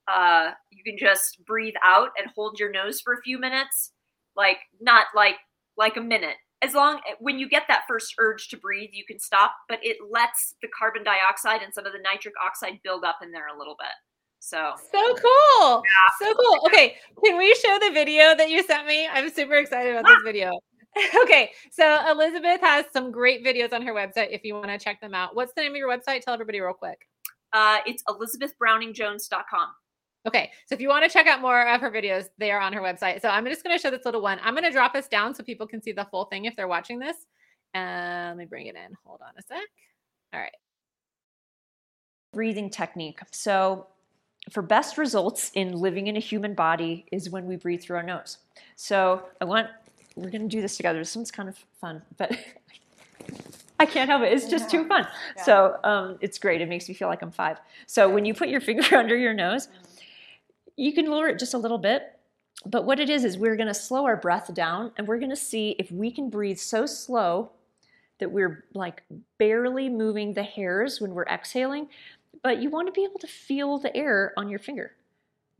uh, 0.09 0.52
you 0.71 0.83
can 0.85 0.97
just 0.99 1.45
breathe 1.47 1.75
out 1.85 2.09
and 2.18 2.30
hold 2.35 2.59
your 2.59 2.71
nose 2.71 3.00
for 3.00 3.12
a 3.12 3.23
few 3.23 3.38
minutes, 3.38 3.92
like 4.37 4.59
not 4.80 5.07
like 5.14 5.37
like 5.76 5.97
a 5.97 6.00
minute, 6.00 6.37
as 6.62 6.74
long 6.74 7.00
when 7.20 7.38
you 7.38 7.48
get 7.48 7.64
that 7.68 7.82
first 7.86 8.14
urge 8.18 8.48
to 8.48 8.56
breathe, 8.56 8.90
you 8.92 9.04
can 9.04 9.18
stop, 9.20 9.54
but 9.68 9.78
it 9.82 9.96
lets 10.10 10.54
the 10.62 10.68
carbon 10.76 11.04
dioxide 11.04 11.62
and 11.62 11.72
some 11.72 11.86
of 11.86 11.92
the 11.92 12.00
nitric 12.00 12.34
oxide 12.44 12.80
build 12.82 13.04
up 13.04 13.18
in 13.22 13.30
there 13.30 13.48
a 13.48 13.58
little 13.58 13.76
bit. 13.78 13.94
So 14.40 14.74
so 14.92 15.14
cool, 15.14 15.82
yeah. 15.84 16.26
so 16.26 16.34
cool. 16.34 16.60
Okay, 16.66 16.94
can 17.24 17.36
we 17.36 17.54
show 17.54 17.78
the 17.80 17.90
video 17.92 18.36
that 18.36 18.50
you 18.50 18.62
sent 18.62 18.86
me? 18.86 19.08
I'm 19.12 19.30
super 19.30 19.54
excited 19.54 19.94
about 19.94 20.06
this 20.06 20.22
video. 20.24 20.52
okay, 21.22 21.50
so 21.70 22.08
Elizabeth 22.10 22.60
has 22.60 22.86
some 22.92 23.10
great 23.10 23.44
videos 23.44 23.72
on 23.72 23.82
her 23.82 23.92
website 23.92 24.28
if 24.30 24.44
you 24.44 24.54
want 24.54 24.68
to 24.68 24.78
check 24.78 25.00
them 25.00 25.14
out. 25.14 25.34
What's 25.34 25.52
the 25.54 25.62
name 25.62 25.72
of 25.72 25.76
your 25.76 25.88
website? 25.88 26.22
Tell 26.22 26.34
everybody 26.34 26.60
real 26.60 26.72
quick. 26.72 26.98
Uh, 27.52 27.78
it's 27.86 28.02
elizabethbrowningjones.com. 28.04 29.68
Okay, 30.28 30.50
so 30.66 30.75
if 30.75 30.80
you 30.82 30.90
want 30.90 31.04
to 31.04 31.11
check 31.11 31.26
out 31.26 31.40
more 31.40 31.66
of 31.66 31.80
her 31.80 31.90
videos, 31.90 32.28
they 32.37 32.50
are 32.50 32.61
on 32.61 32.75
her 32.75 32.82
website. 32.82 33.23
So 33.23 33.30
I'm 33.30 33.47
just 33.47 33.64
going 33.64 33.75
to 33.75 33.80
show 33.80 33.90
this 33.90 34.04
little 34.04 34.20
one. 34.20 34.38
I'm 34.42 34.52
going 34.52 34.64
to 34.64 34.70
drop 34.70 34.94
us 34.94 35.08
down 35.08 35.35
so 35.35 35.42
people 35.42 35.66
can 35.66 35.80
see 35.80 35.92
the 35.92 36.04
full 36.11 36.26
thing 36.26 36.44
if 36.44 36.54
they're 36.54 36.68
watching 36.68 36.99
this. 36.99 37.16
And 37.73 38.37
let 38.37 38.37
me 38.37 38.44
bring 38.44 38.66
it 38.66 38.75
in. 38.75 38.94
Hold 39.06 39.20
on 39.23 39.32
a 39.38 39.42
sec. 39.42 39.66
All 40.35 40.40
right. 40.40 40.52
Breathing 42.35 42.68
technique. 42.68 43.20
So, 43.30 43.87
for 44.50 44.61
best 44.61 44.99
results 44.99 45.50
in 45.54 45.73
living 45.73 46.08
in 46.08 46.16
a 46.16 46.20
human 46.20 46.52
body 46.52 47.06
is 47.11 47.30
when 47.30 47.47
we 47.47 47.56
breathe 47.56 47.82
through 47.82 47.97
our 47.97 48.02
nose. 48.02 48.37
So, 48.76 49.23
I 49.40 49.47
want 49.47 49.68
we're 50.14 50.30
going 50.30 50.42
to 50.42 50.49
do 50.49 50.61
this 50.61 50.76
together. 50.76 50.99
This 50.99 51.16
one's 51.16 51.30
kind 51.30 51.49
of 51.49 51.56
fun, 51.80 52.02
but 52.18 52.37
I 53.80 53.87
can't 53.87 54.11
help 54.11 54.23
it. 54.23 54.32
It's 54.32 54.49
just 54.49 54.70
too 54.70 54.87
fun. 54.87 55.06
Yeah. 55.37 55.42
So 55.44 55.76
um, 55.85 56.18
it's 56.20 56.38
great. 56.38 56.61
It 56.61 56.68
makes 56.68 56.88
me 56.88 56.94
feel 56.94 57.08
like 57.08 57.23
I'm 57.23 57.30
five. 57.30 57.58
So 57.87 58.08
when 58.11 58.25
you 58.25 58.35
put 58.35 58.49
your 58.49 58.61
finger 58.61 58.85
under 58.97 59.16
your 59.16 59.35
nose, 59.35 59.68
you 60.78 60.92
can 60.92 61.06
lower 61.06 61.28
it 61.28 61.38
just 61.38 61.54
a 61.54 61.58
little 61.58 61.78
bit. 61.78 62.14
But 62.64 62.85
what 62.87 62.99
it 62.99 63.11
is, 63.11 63.25
is 63.25 63.37
we're 63.37 63.56
going 63.56 63.68
to 63.68 63.75
slow 63.75 64.04
our 64.04 64.16
breath 64.16 64.52
down 64.54 64.92
and 64.97 65.06
we're 65.06 65.18
going 65.18 65.30
to 65.30 65.37
see 65.37 65.76
if 65.78 65.90
we 65.92 66.11
can 66.11 66.30
breathe 66.30 66.58
so 66.58 66.87
slow 66.87 67.50
that 68.18 68.30
we're 68.30 68.64
like 68.75 69.02
barely 69.38 69.88
moving 69.88 70.35
the 70.35 70.42
hairs 70.42 71.00
when 71.00 71.14
we're 71.14 71.26
exhaling. 71.26 71.88
But 72.42 72.61
you 72.62 72.70
want 72.70 72.87
to 72.88 72.92
be 72.92 73.04
able 73.04 73.18
to 73.20 73.26
feel 73.26 73.78
the 73.78 73.94
air 73.97 74.32
on 74.37 74.49
your 74.49 74.58
finger. 74.58 74.92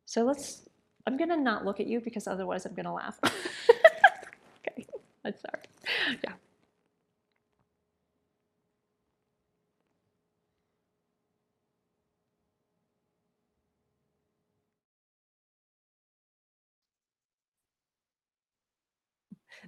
So 0.07 0.25
let's, 0.25 0.63
I'm 1.07 1.17
going 1.17 1.31
to 1.31 1.37
not 1.37 1.65
look 1.65 1.81
at 1.81 1.87
you 1.87 2.01
because 2.01 2.27
otherwise 2.27 2.65
I'm 2.65 2.75
going 2.75 2.87
to 2.87 2.93
laugh. 2.93 3.19
Okay. 4.67 4.87
I'm 5.25 5.35
sorry. 5.35 6.19
Yeah. 6.25 6.33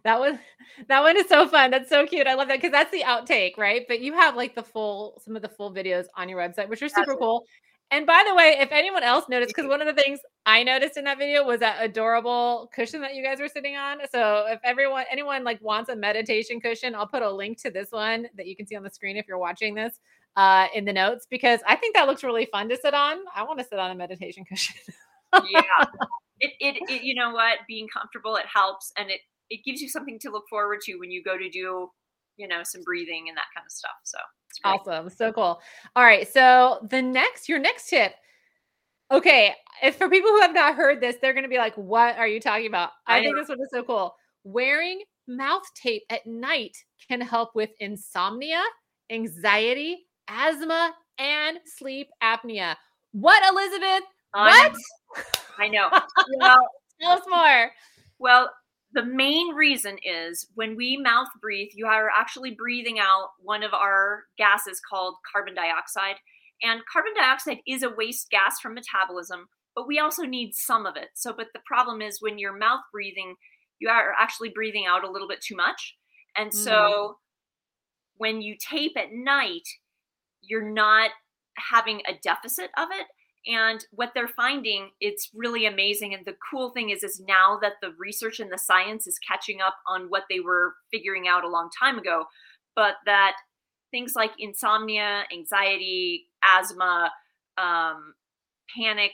That 0.04 0.18
one, 0.18 0.38
that 0.88 1.02
one 1.02 1.16
is 1.16 1.28
so 1.28 1.48
fun. 1.48 1.70
That's 1.70 1.88
so 1.88 2.06
cute. 2.06 2.26
I 2.26 2.34
love 2.34 2.48
that 2.48 2.58
because 2.58 2.72
that's 2.72 2.90
the 2.90 3.02
outtake, 3.02 3.56
right? 3.56 3.84
But 3.88 4.00
you 4.00 4.12
have 4.14 4.36
like 4.36 4.54
the 4.54 4.62
full, 4.62 5.20
some 5.24 5.36
of 5.36 5.42
the 5.42 5.48
full 5.48 5.72
videos 5.72 6.06
on 6.16 6.28
your 6.28 6.38
website, 6.38 6.68
which 6.68 6.82
are 6.82 6.88
super 6.88 7.16
cool. 7.16 7.44
And 7.92 8.06
by 8.06 8.24
the 8.28 8.34
way, 8.36 8.56
if 8.60 8.70
anyone 8.70 9.02
else 9.02 9.28
noticed, 9.28 9.52
because 9.54 9.68
one 9.68 9.80
of 9.80 9.88
the 9.94 10.00
things 10.00 10.20
I 10.46 10.62
noticed 10.62 10.96
in 10.96 11.04
that 11.04 11.18
video 11.18 11.44
was 11.44 11.58
that 11.58 11.78
adorable 11.80 12.70
cushion 12.72 13.00
that 13.00 13.16
you 13.16 13.24
guys 13.24 13.40
were 13.40 13.48
sitting 13.48 13.74
on. 13.76 13.98
So 14.12 14.46
if 14.48 14.60
everyone, 14.62 15.06
anyone 15.10 15.42
like 15.42 15.60
wants 15.60 15.90
a 15.90 15.96
meditation 15.96 16.60
cushion, 16.60 16.94
I'll 16.94 17.08
put 17.08 17.22
a 17.22 17.30
link 17.30 17.60
to 17.62 17.70
this 17.70 17.90
one 17.90 18.28
that 18.36 18.46
you 18.46 18.54
can 18.54 18.68
see 18.68 18.76
on 18.76 18.84
the 18.84 18.90
screen 18.90 19.16
if 19.16 19.26
you're 19.26 19.38
watching 19.38 19.74
this 19.74 19.98
uh, 20.36 20.68
in 20.72 20.84
the 20.84 20.92
notes 20.92 21.26
because 21.28 21.60
I 21.66 21.74
think 21.74 21.96
that 21.96 22.06
looks 22.06 22.22
really 22.22 22.46
fun 22.52 22.68
to 22.68 22.76
sit 22.76 22.94
on. 22.94 23.18
I 23.34 23.42
want 23.42 23.58
to 23.58 23.64
sit 23.64 23.80
on 23.80 23.90
a 23.90 23.94
meditation 23.96 24.44
cushion. 24.48 24.76
yeah, 25.50 25.62
it, 26.38 26.52
it, 26.60 26.76
it, 26.88 27.02
you 27.02 27.16
know 27.16 27.30
what, 27.30 27.58
being 27.66 27.88
comfortable, 27.88 28.36
it 28.36 28.46
helps, 28.52 28.92
and 28.96 29.10
it 29.10 29.20
it 29.50 29.64
gives 29.64 29.80
you 29.80 29.88
something 29.88 30.18
to 30.20 30.30
look 30.30 30.44
forward 30.48 30.80
to 30.82 30.96
when 30.96 31.10
you 31.10 31.22
go 31.22 31.36
to 31.36 31.48
do, 31.50 31.90
you 32.36 32.48
know, 32.48 32.62
some 32.62 32.82
breathing 32.82 33.28
and 33.28 33.36
that 33.36 33.44
kind 33.54 33.66
of 33.66 33.72
stuff. 33.72 33.90
So 34.04 34.18
awesome. 34.64 35.10
So 35.10 35.32
cool. 35.32 35.60
All 35.96 36.04
right. 36.04 36.30
So 36.32 36.86
the 36.88 37.02
next, 37.02 37.48
your 37.48 37.58
next 37.58 37.88
tip. 37.88 38.14
Okay. 39.10 39.54
If 39.82 39.96
for 39.96 40.08
people 40.08 40.30
who 40.30 40.40
have 40.40 40.54
not 40.54 40.76
heard 40.76 41.00
this, 41.00 41.16
they're 41.20 41.32
going 41.32 41.44
to 41.44 41.48
be 41.48 41.58
like, 41.58 41.74
what 41.74 42.16
are 42.16 42.28
you 42.28 42.40
talking 42.40 42.66
about? 42.66 42.90
I, 43.06 43.18
I 43.18 43.22
think 43.22 43.36
this 43.36 43.48
one 43.48 43.60
is 43.60 43.68
so 43.72 43.82
cool. 43.82 44.14
Wearing 44.44 45.02
mouth 45.26 45.62
tape 45.74 46.02
at 46.10 46.26
night 46.26 46.76
can 47.08 47.20
help 47.20 47.50
with 47.54 47.70
insomnia, 47.80 48.62
anxiety, 49.10 50.06
asthma, 50.28 50.92
and 51.18 51.58
sleep 51.64 52.08
apnea. 52.22 52.76
What, 53.12 53.42
Elizabeth? 53.52 54.04
What? 54.32 54.74
I 55.58 55.68
know. 55.68 55.88
well, 56.38 56.66
tell 57.00 57.12
us 57.12 57.22
more. 57.28 57.70
Well, 58.18 58.50
the 58.92 59.04
main 59.04 59.54
reason 59.54 59.96
is 60.02 60.46
when 60.54 60.76
we 60.76 60.96
mouth 60.96 61.28
breathe, 61.40 61.70
you 61.74 61.86
are 61.86 62.08
actually 62.10 62.52
breathing 62.52 62.98
out 62.98 63.30
one 63.40 63.62
of 63.62 63.72
our 63.72 64.24
gases 64.36 64.80
called 64.80 65.14
carbon 65.30 65.54
dioxide. 65.54 66.16
And 66.62 66.82
carbon 66.92 67.12
dioxide 67.16 67.58
is 67.66 67.82
a 67.82 67.90
waste 67.90 68.30
gas 68.30 68.58
from 68.60 68.74
metabolism, 68.74 69.48
but 69.74 69.86
we 69.86 69.98
also 69.98 70.24
need 70.24 70.54
some 70.54 70.86
of 70.86 70.96
it. 70.96 71.08
So, 71.14 71.32
but 71.32 71.48
the 71.54 71.60
problem 71.64 72.02
is 72.02 72.20
when 72.20 72.38
you're 72.38 72.56
mouth 72.56 72.80
breathing, 72.92 73.36
you 73.78 73.88
are 73.88 74.12
actually 74.18 74.50
breathing 74.50 74.86
out 74.86 75.04
a 75.04 75.10
little 75.10 75.28
bit 75.28 75.40
too 75.40 75.56
much. 75.56 75.96
And 76.36 76.52
so 76.52 76.70
mm. 76.72 77.14
when 78.16 78.42
you 78.42 78.56
tape 78.56 78.92
at 78.96 79.12
night, 79.12 79.68
you're 80.42 80.68
not 80.68 81.10
having 81.56 82.02
a 82.08 82.18
deficit 82.22 82.70
of 82.76 82.88
it 82.92 83.06
and 83.46 83.84
what 83.90 84.12
they're 84.14 84.28
finding 84.28 84.90
it's 85.00 85.30
really 85.34 85.66
amazing 85.66 86.12
and 86.12 86.24
the 86.26 86.36
cool 86.50 86.70
thing 86.70 86.90
is 86.90 87.02
is 87.02 87.22
now 87.26 87.58
that 87.60 87.74
the 87.80 87.92
research 87.98 88.38
and 88.38 88.52
the 88.52 88.58
science 88.58 89.06
is 89.06 89.18
catching 89.26 89.60
up 89.60 89.76
on 89.88 90.06
what 90.08 90.24
they 90.28 90.40
were 90.40 90.74
figuring 90.90 91.26
out 91.26 91.44
a 91.44 91.48
long 91.48 91.70
time 91.78 91.98
ago 91.98 92.24
but 92.76 92.96
that 93.06 93.34
things 93.90 94.12
like 94.14 94.32
insomnia 94.38 95.24
anxiety 95.32 96.26
asthma 96.44 97.10
um, 97.56 98.14
panic 98.76 99.12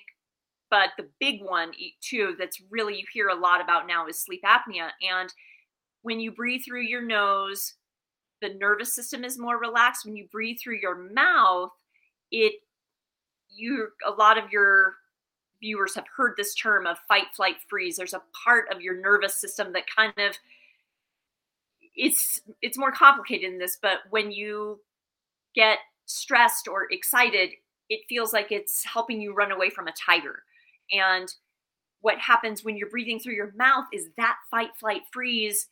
but 0.70 0.90
the 0.96 1.08
big 1.20 1.42
one 1.42 1.72
too 2.00 2.34
that's 2.38 2.60
really 2.70 2.96
you 2.96 3.04
hear 3.12 3.28
a 3.28 3.34
lot 3.34 3.60
about 3.60 3.86
now 3.86 4.06
is 4.06 4.20
sleep 4.20 4.42
apnea. 4.44 4.90
And 5.00 5.32
when 6.02 6.20
you 6.20 6.32
breathe 6.32 6.62
through 6.66 6.82
your 6.82 7.02
nose 7.02 7.74
the 8.42 8.52
nervous 8.52 8.94
system 8.94 9.24
is 9.24 9.38
more 9.38 9.58
relaxed. 9.58 10.04
When 10.04 10.14
you 10.14 10.28
breathe 10.30 10.58
through 10.62 10.78
your 10.82 10.96
mouth 10.96 11.70
it 12.30 12.54
you 13.56 13.88
a 14.06 14.10
lot 14.10 14.38
of 14.38 14.50
your 14.50 14.94
viewers 15.60 15.94
have 15.94 16.04
heard 16.16 16.34
this 16.36 16.54
term 16.54 16.86
of 16.86 16.98
fight 17.08 17.34
flight 17.34 17.56
freeze. 17.68 17.96
There's 17.96 18.14
a 18.14 18.22
part 18.44 18.66
of 18.72 18.80
your 18.80 19.00
nervous 19.00 19.40
system 19.40 19.72
that 19.72 19.84
kind 19.94 20.12
of 20.18 20.36
it's 21.94 22.40
it's 22.60 22.78
more 22.78 22.92
complicated 22.92 23.50
than 23.50 23.58
this 23.58 23.78
but 23.80 24.00
when 24.10 24.30
you 24.30 24.80
get 25.54 25.78
stressed 26.04 26.68
or 26.68 26.86
excited 26.90 27.50
it 27.88 28.00
feels 28.08 28.32
like 28.32 28.50
it's 28.50 28.84
helping 28.84 29.20
you 29.20 29.34
run 29.34 29.52
away 29.52 29.70
from 29.70 29.88
a 29.88 29.92
tiger. 29.92 30.42
And 30.90 31.32
what 32.00 32.18
happens 32.18 32.64
when 32.64 32.76
you're 32.76 32.90
breathing 32.90 33.18
through 33.18 33.34
your 33.34 33.52
mouth 33.56 33.84
is 33.92 34.08
that 34.16 34.36
fight 34.50 34.70
flight 34.78 35.02
freeze 35.12 35.66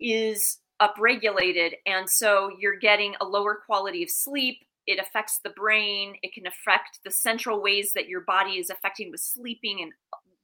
is 0.00 0.58
upregulated. 0.80 1.72
And 1.86 2.08
so 2.08 2.50
you're 2.58 2.78
getting 2.78 3.14
a 3.20 3.24
lower 3.24 3.60
quality 3.66 4.02
of 4.02 4.10
sleep 4.10 4.64
it 4.86 5.00
affects 5.00 5.40
the 5.42 5.50
brain 5.50 6.14
it 6.22 6.32
can 6.32 6.46
affect 6.46 7.00
the 7.04 7.10
central 7.10 7.62
ways 7.62 7.92
that 7.94 8.08
your 8.08 8.20
body 8.22 8.52
is 8.52 8.70
affecting 8.70 9.10
with 9.10 9.20
sleeping 9.20 9.78
and 9.80 9.92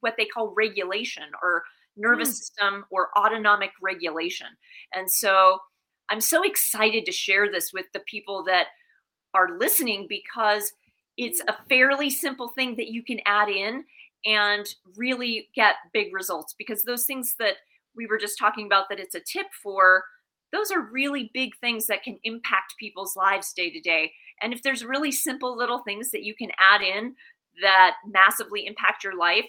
what 0.00 0.14
they 0.16 0.24
call 0.24 0.54
regulation 0.56 1.24
or 1.42 1.62
nervous 1.96 2.30
mm. 2.30 2.34
system 2.34 2.84
or 2.90 3.08
autonomic 3.18 3.70
regulation. 3.82 4.46
And 4.94 5.10
so 5.10 5.58
i'm 6.10 6.20
so 6.20 6.42
excited 6.42 7.06
to 7.06 7.12
share 7.12 7.50
this 7.50 7.72
with 7.72 7.86
the 7.94 8.00
people 8.00 8.44
that 8.44 8.66
are 9.32 9.58
listening 9.58 10.06
because 10.08 10.72
it's 11.16 11.40
a 11.46 11.56
fairly 11.68 12.10
simple 12.10 12.48
thing 12.48 12.76
that 12.76 12.88
you 12.88 13.02
can 13.02 13.20
add 13.26 13.48
in 13.48 13.84
and 14.24 14.66
really 14.96 15.48
get 15.54 15.76
big 15.92 16.12
results 16.12 16.54
because 16.58 16.82
those 16.82 17.06
things 17.06 17.36
that 17.38 17.54
we 17.96 18.06
were 18.06 18.18
just 18.18 18.38
talking 18.38 18.66
about 18.66 18.86
that 18.88 19.00
it's 19.00 19.14
a 19.14 19.20
tip 19.20 19.46
for 19.62 20.04
those 20.52 20.70
are 20.70 20.90
really 20.92 21.30
big 21.32 21.52
things 21.60 21.86
that 21.86 22.02
can 22.02 22.18
impact 22.24 22.74
people's 22.78 23.16
lives 23.16 23.52
day 23.52 23.70
to 23.70 23.80
day 23.80 24.12
and 24.40 24.52
if 24.52 24.62
there's 24.62 24.84
really 24.84 25.12
simple 25.12 25.56
little 25.56 25.78
things 25.80 26.10
that 26.10 26.22
you 26.22 26.34
can 26.34 26.50
add 26.58 26.82
in 26.82 27.14
that 27.62 27.96
massively 28.06 28.66
impact 28.66 29.04
your 29.04 29.16
life, 29.16 29.48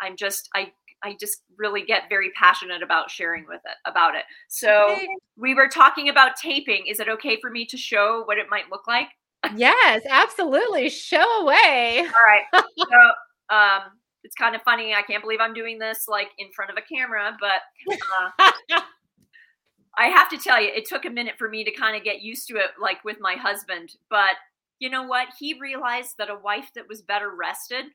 I'm 0.00 0.16
just 0.16 0.48
I 0.54 0.72
I 1.02 1.16
just 1.20 1.42
really 1.56 1.82
get 1.82 2.04
very 2.08 2.30
passionate 2.32 2.82
about 2.82 3.10
sharing 3.10 3.46
with 3.48 3.60
it 3.64 3.76
about 3.88 4.14
it. 4.14 4.24
So 4.48 4.96
we 5.36 5.54
were 5.54 5.68
talking 5.68 6.08
about 6.08 6.36
taping. 6.36 6.86
Is 6.86 7.00
it 7.00 7.08
okay 7.08 7.38
for 7.40 7.50
me 7.50 7.64
to 7.66 7.76
show 7.76 8.22
what 8.24 8.38
it 8.38 8.46
might 8.50 8.70
look 8.70 8.86
like? 8.88 9.08
Yes, 9.54 10.02
absolutely. 10.08 10.88
Show 10.88 11.42
away. 11.42 12.00
All 12.00 12.26
right. 12.26 12.64
So 12.78 13.54
um 13.54 13.82
it's 14.24 14.34
kind 14.34 14.54
of 14.54 14.62
funny. 14.62 14.94
I 14.94 15.02
can't 15.02 15.22
believe 15.22 15.40
I'm 15.40 15.54
doing 15.54 15.78
this 15.78 16.06
like 16.08 16.28
in 16.38 16.48
front 16.54 16.70
of 16.70 16.76
a 16.76 16.82
camera, 16.82 17.36
but 17.40 17.62
uh, 18.70 18.80
I 19.98 20.08
have 20.08 20.30
to 20.30 20.38
tell 20.38 20.62
you, 20.62 20.70
it 20.70 20.86
took 20.86 21.04
a 21.06 21.10
minute 21.10 21.36
for 21.38 21.48
me 21.48 21.64
to 21.64 21.72
kind 21.72 21.96
of 21.96 22.04
get 22.04 22.22
used 22.22 22.48
to 22.48 22.56
it, 22.56 22.72
like 22.80 23.04
with 23.04 23.18
my 23.20 23.34
husband. 23.34 23.96
But 24.10 24.36
you 24.78 24.90
know 24.90 25.02
what? 25.04 25.28
He 25.38 25.58
realized 25.60 26.16
that 26.18 26.30
a 26.30 26.36
wife 26.36 26.70
that 26.74 26.88
was 26.88 27.02
better 27.02 27.30
rested, 27.34 27.86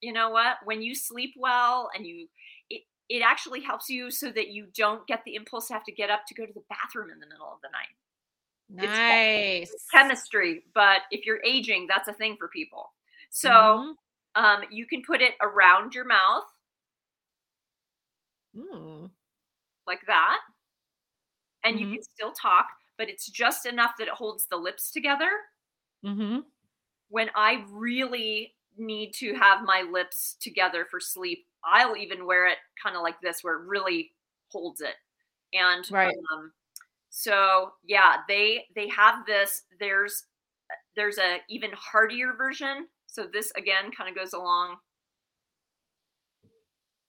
you 0.00 0.12
know 0.12 0.30
what? 0.30 0.56
When 0.64 0.82
you 0.82 0.94
sleep 0.94 1.34
well 1.36 1.90
and 1.94 2.06
you, 2.06 2.28
it, 2.70 2.82
it 3.08 3.22
actually 3.22 3.62
helps 3.62 3.88
you 3.88 4.10
so 4.10 4.30
that 4.32 4.48
you 4.48 4.66
don't 4.76 5.06
get 5.06 5.22
the 5.24 5.34
impulse 5.34 5.68
to 5.68 5.74
have 5.74 5.84
to 5.84 5.92
get 5.92 6.10
up 6.10 6.22
to 6.28 6.34
go 6.34 6.46
to 6.46 6.52
the 6.52 6.62
bathroom 6.68 7.10
in 7.10 7.20
the 7.20 7.26
middle 7.26 7.46
of 7.50 7.60
the 7.62 7.68
night. 7.72 7.88
Nice. 8.68 9.70
It's 9.72 9.86
chemistry, 9.92 10.64
but 10.74 11.02
if 11.10 11.26
you're 11.26 11.42
aging, 11.44 11.86
that's 11.88 12.08
a 12.08 12.12
thing 12.12 12.36
for 12.38 12.48
people. 12.48 12.92
So 13.30 13.50
Mhm. 13.50 13.96
um, 14.34 14.62
you 14.70 14.86
can 14.86 15.02
put 15.02 15.22
it 15.22 15.34
around 15.40 15.94
your 15.94 16.04
mouth 16.04 16.44
Mm. 18.54 19.10
Like 19.86 20.02
that, 20.06 20.40
and 21.64 21.78
Mhm. 21.78 21.80
you 21.80 21.88
can 21.90 22.02
still 22.02 22.32
talk, 22.32 22.66
but 22.98 23.08
it's 23.08 23.26
just 23.28 23.66
enough 23.66 23.92
that 23.98 24.08
it 24.08 24.14
holds 24.14 24.46
the 24.46 24.56
lips 24.56 24.90
together. 24.90 25.30
Mhm. 26.02 26.44
When 27.08 27.30
I 27.34 27.64
really 27.68 28.56
need 28.76 29.12
to 29.14 29.34
have 29.34 29.62
my 29.62 29.82
lips 29.82 30.36
together 30.40 30.84
for 30.90 31.00
sleep, 31.00 31.46
I'll 31.64 31.96
even 31.96 32.26
wear 32.26 32.46
it 32.46 32.58
kind 32.82 32.96
of 32.96 33.02
like 33.02 33.20
this, 33.20 33.42
where 33.44 33.54
it 33.60 33.66
really 33.66 34.14
holds 34.48 34.80
it. 34.80 34.96
And 35.52 35.84
Right. 35.88 36.14
um, 36.32 36.52
so 37.10 37.74
yeah, 37.84 38.18
they 38.28 38.66
they 38.74 38.88
have 38.88 39.26
this. 39.26 39.64
There's 39.80 40.26
there's 40.96 41.18
a 41.18 41.40
even 41.48 41.72
hardier 41.74 42.34
version. 42.34 42.88
So 43.08 43.26
this 43.32 43.52
again 43.56 43.92
kind 43.92 44.10
of 44.10 44.16
goes 44.16 44.34
along 44.34 44.78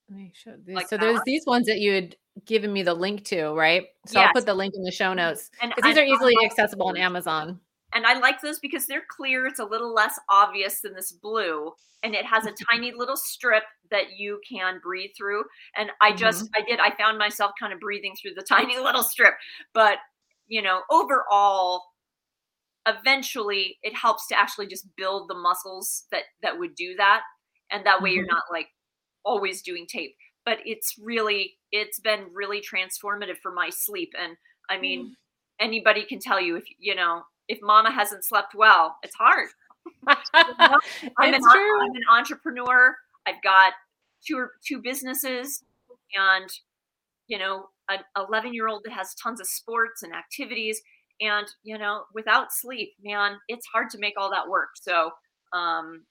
Let 0.08 0.16
me 0.16 0.32
show 0.34 0.54
this. 0.64 0.74
Like 0.74 0.88
so 0.88 0.96
that 0.96 1.04
there's 1.04 1.20
these 1.26 1.44
ones 1.46 1.66
that 1.66 1.80
you 1.80 1.92
had 1.92 2.16
given 2.44 2.72
me 2.72 2.82
the 2.82 2.94
link 2.94 3.24
to, 3.26 3.52
right? 3.52 3.84
So 4.06 4.20
I'll 4.20 4.32
put 4.32 4.46
the 4.46 4.54
link 4.54 4.74
in 4.76 4.82
the 4.82 4.92
show 4.92 5.06
mm-hmm. 5.06 5.16
notes 5.16 5.50
because 5.60 5.82
these 5.82 5.96
I- 5.96 6.02
are 6.02 6.04
easily 6.04 6.34
accessible 6.44 6.88
on. 6.88 6.96
Amazon. 6.96 7.60
And 7.94 8.04
I 8.04 8.18
like 8.18 8.40
those 8.40 8.58
because 8.58 8.86
they're 8.86 9.04
clear. 9.08 9.46
It's 9.46 9.60
a 9.60 9.64
little 9.64 9.94
less 9.94 10.18
obvious 10.28 10.80
than 10.80 10.94
this 10.94 11.12
blue. 11.12 11.72
And 12.02 12.14
it 12.14 12.26
has 12.26 12.44
a 12.44 12.50
mm-hmm. 12.50 12.64
tiny 12.70 12.92
little 12.92 13.16
strip 13.16 13.62
that 13.90 14.18
you 14.18 14.40
can 14.48 14.80
breathe 14.82 15.10
through. 15.16 15.44
And 15.76 15.90
I 16.02 16.12
just, 16.12 16.44
mm-hmm. 16.44 16.62
I 16.62 16.66
did, 16.68 16.80
I 16.80 16.94
found 16.96 17.16
myself 17.16 17.52
kind 17.58 17.72
of 17.72 17.80
breathing 17.80 18.14
through 18.20 18.34
the 18.34 18.42
tiny 18.48 18.78
little 18.78 19.02
strip. 19.02 19.34
But, 19.72 19.98
you 20.46 20.62
know, 20.62 20.82
overall, 20.90 21.84
eventually 22.86 23.78
it 23.82 23.94
helps 23.94 24.26
to 24.28 24.38
actually 24.38 24.66
just 24.66 24.86
build 24.96 25.28
the 25.28 25.34
muscles 25.34 26.04
that 26.12 26.22
that 26.42 26.58
would 26.58 26.74
do 26.76 26.94
that 26.96 27.22
and 27.70 27.84
that 27.84 28.00
way 28.00 28.10
you're 28.10 28.24
Mhm. 28.24 28.28
not 28.28 28.44
like 28.50 28.68
always 29.26 29.60
doing 29.60 29.86
tape 29.86 30.14
but 30.46 30.58
it's 30.64 30.94
really 31.02 31.56
it's 31.72 32.00
been 32.00 32.26
really 32.32 32.62
transformative 32.62 33.36
for 33.42 33.52
my 33.52 33.68
sleep 33.68 34.12
and 34.18 34.36
i 34.70 34.78
mean 34.78 35.14
anybody 35.60 36.04
can 36.04 36.18
tell 36.18 36.40
you 36.40 36.56
if 36.56 36.64
you 36.78 36.94
know 36.94 37.22
if 37.48 37.58
mama 37.60 37.90
hasn't 37.90 38.24
slept 38.24 38.54
well 38.54 38.96
it's 39.02 39.14
hard 39.16 39.48
I'm, 40.06 41.34
an, 41.34 41.40
true. 41.40 41.82
I'm 41.82 41.94
an 41.94 42.02
entrepreneur 42.10 42.96
i've 43.26 43.42
got 43.42 43.72
two 44.26 44.46
two 44.66 44.80
businesses 44.80 45.62
and 46.14 46.48
you 47.26 47.38
know 47.38 47.66
an 47.88 47.98
11 48.16 48.54
year 48.54 48.68
old 48.68 48.82
that 48.84 48.92
has 48.92 49.14
tons 49.14 49.40
of 49.40 49.46
sports 49.46 50.02
and 50.02 50.12
activities 50.12 50.80
and 51.20 51.46
you 51.62 51.78
know 51.78 52.04
without 52.14 52.52
sleep 52.52 52.94
man 53.02 53.36
it's 53.48 53.66
hard 53.66 53.90
to 53.90 53.98
make 53.98 54.14
all 54.16 54.30
that 54.30 54.48
work 54.48 54.70
so 54.74 55.10
um 55.52 56.02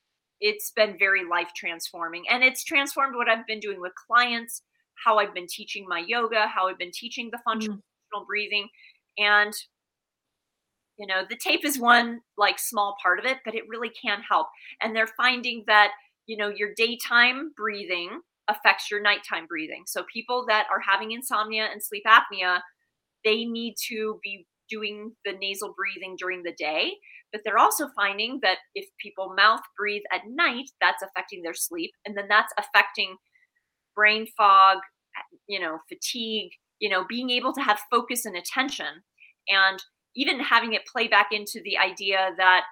it's 0.45 0.71
been 0.75 0.95
very 0.99 1.25
life 1.27 1.49
transforming 1.55 2.23
and 2.29 2.43
it's 2.43 2.63
transformed 2.63 3.15
what 3.15 3.27
i've 3.27 3.47
been 3.47 3.59
doing 3.59 3.81
with 3.81 3.91
clients 4.07 4.61
how 5.03 5.17
i've 5.17 5.33
been 5.33 5.47
teaching 5.49 5.85
my 5.89 6.03
yoga 6.07 6.45
how 6.47 6.69
i've 6.69 6.77
been 6.77 6.91
teaching 6.93 7.31
the 7.31 7.37
mm. 7.37 7.43
functional 7.43 7.81
breathing 8.27 8.67
and 9.17 9.53
you 10.97 11.07
know 11.07 11.23
the 11.27 11.35
tape 11.35 11.65
is 11.65 11.79
one 11.79 12.21
like 12.37 12.59
small 12.59 12.95
part 13.01 13.17
of 13.17 13.25
it 13.25 13.39
but 13.43 13.55
it 13.55 13.63
really 13.67 13.89
can 13.89 14.19
help 14.21 14.47
and 14.81 14.95
they're 14.95 15.09
finding 15.17 15.63
that 15.65 15.89
you 16.27 16.37
know 16.37 16.49
your 16.49 16.69
daytime 16.77 17.51
breathing 17.57 18.21
affects 18.47 18.91
your 18.91 19.01
nighttime 19.01 19.47
breathing 19.47 19.83
so 19.87 20.03
people 20.13 20.45
that 20.47 20.67
are 20.71 20.79
having 20.79 21.11
insomnia 21.11 21.67
and 21.71 21.81
sleep 21.81 22.03
apnea 22.07 22.59
they 23.23 23.45
need 23.45 23.73
to 23.87 24.19
be 24.21 24.45
doing 24.69 25.11
the 25.25 25.33
nasal 25.33 25.73
breathing 25.75 26.15
during 26.19 26.43
the 26.43 26.53
day 26.53 26.93
but 27.35 27.41
they're 27.43 27.57
also 27.57 27.89
finding 27.97 28.39
that 28.41 28.59
if 28.75 28.85
people 28.97 29.33
mouth 29.35 29.59
breathe 29.77 30.03
at 30.13 30.21
night 30.25 30.69
that's 30.79 31.03
affecting 31.03 31.41
their 31.41 31.53
sleep 31.53 31.91
and 32.05 32.15
then 32.15 32.27
that's 32.29 32.53
affecting 32.57 33.17
brain 33.93 34.25
fog 34.37 34.77
you 35.47 35.59
know 35.59 35.79
fatigue 35.89 36.51
you 36.79 36.89
know 36.89 37.03
being 37.09 37.29
able 37.29 37.51
to 37.51 37.59
have 37.59 37.77
focus 37.91 38.23
and 38.23 38.37
attention 38.37 39.03
and 39.49 39.83
even 40.15 40.39
having 40.39 40.71
it 40.71 40.85
play 40.85 41.09
back 41.09 41.27
into 41.33 41.59
the 41.65 41.77
idea 41.77 42.29
that 42.37 42.63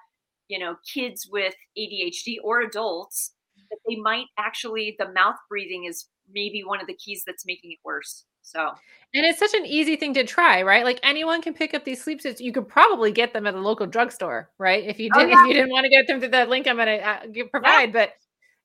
you 0.48 0.58
know 0.58 0.76
kids 0.94 1.28
with 1.30 1.54
ADHD 1.78 2.36
or 2.42 2.62
adults 2.62 3.34
that 3.70 3.80
they 3.86 3.96
might 3.96 4.26
actually 4.38 4.96
the 4.98 5.12
mouth 5.12 5.36
breathing 5.50 5.84
is 5.84 6.06
maybe 6.32 6.62
one 6.64 6.80
of 6.80 6.86
the 6.86 6.94
keys 6.94 7.22
that's 7.26 7.44
making 7.46 7.72
it 7.72 7.78
worse 7.84 8.24
so 8.42 8.68
And 9.14 9.24
it's 9.24 9.38
such 9.38 9.54
an 9.54 9.64
easy 9.64 9.96
thing 9.96 10.12
to 10.14 10.24
try, 10.24 10.62
right? 10.62 10.84
Like 10.84 11.00
anyone 11.02 11.40
can 11.40 11.54
pick 11.54 11.72
up 11.72 11.84
these 11.84 12.02
sleep 12.04 12.20
suits. 12.20 12.42
You 12.42 12.52
could 12.52 12.68
probably 12.68 13.10
get 13.10 13.32
them 13.32 13.46
at 13.46 13.54
a 13.54 13.58
local 13.60 13.86
drugstore, 13.86 14.50
right? 14.58 14.84
If 14.84 14.98
you 15.00 15.08
Oh, 15.14 15.20
did, 15.20 15.30
yeah. 15.30 15.42
if 15.42 15.48
you 15.48 15.54
didn't 15.54 15.70
want 15.70 15.84
to 15.84 15.88
get 15.90 16.06
them 16.06 16.20
through 16.20 16.28
the 16.28 16.44
link 16.44 16.66
I'm 16.66 16.76
going 16.76 16.88
to 16.88 17.08
uh, 17.08 17.26
give- 17.32 17.50
provide, 17.50 17.92
but 17.92 18.12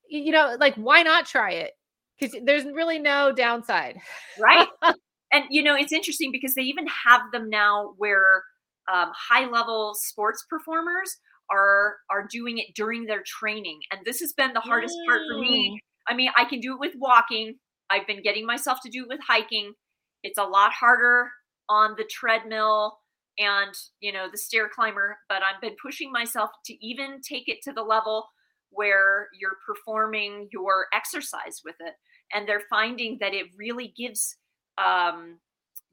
you 0.10 0.32
know, 0.34 0.58
like 0.60 0.76
why 0.76 1.04
not 1.04 1.26
try 1.26 1.52
it? 1.52 1.72
Because 2.19 2.36
there's 2.43 2.65
really 2.65 3.00
no 3.00 3.32
downside. 3.32 4.00
right 4.38 4.67
and 5.32 5.45
you 5.50 5.63
know 5.63 5.76
it's 5.76 5.93
interesting 5.93 6.32
because 6.32 6.56
they 6.56 6.63
even 6.63 6.86
have 7.06 7.22
them 7.32 7.50
now 7.50 7.93
where 7.98 8.43
um, 8.91 9.12
high 9.15 9.45
level 9.50 9.93
sports 9.95 10.45
performers 10.50 11.15
are 11.50 11.95
are 12.10 12.28
doing 12.30 12.58
it 12.58 12.67
during 12.76 13.06
their 13.06 13.24
training 13.26 13.80
and 13.91 14.02
this 14.06 14.19
has 14.19 14.34
been 14.34 14.52
the 14.54 14.60
hardest 14.60 14.95
part 15.08 15.22
for 15.32 15.39
me 15.39 15.80
i 16.10 16.15
mean 16.15 16.30
i 16.38 16.45
can 16.45 16.60
do 16.60 16.74
it 16.74 16.80
with 16.80 16.93
walking. 16.98 17.56
I've 17.91 18.06
been 18.06 18.22
getting 18.22 18.45
myself 18.45 18.78
to 18.84 18.89
do 18.89 19.02
it 19.02 19.10
with 19.10 19.19
hiking. 19.28 19.74
It's 20.22 20.38
a 20.38 20.43
lot 20.43 20.72
harder 20.74 21.32
on 21.69 21.95
the 21.98 22.04
treadmill 22.04 22.98
and 23.38 23.74
you 24.00 24.12
know 24.12 24.28
the 24.30 24.38
stair 24.38 24.67
climber 24.67 25.17
but 25.30 25.41
i've 25.43 25.62
been 25.62 25.76
pushing 25.82 26.12
myself 26.12 26.50
to 26.65 26.74
even 26.86 27.22
take 27.22 27.48
it 27.48 27.60
to 27.63 27.72
the 27.72 27.82
level 27.82 28.26
where 28.72 29.28
you're 29.39 29.58
performing 29.65 30.48
your 30.52 30.88
exercise 30.93 31.62
with 31.63 31.76
it. 31.80 31.93
And 32.34 32.48
they're 32.48 32.63
finding 32.69 33.17
that 33.22 33.34
it 33.34 33.48
really 33.58 33.93
gives 33.98 34.38
um, 34.78 35.39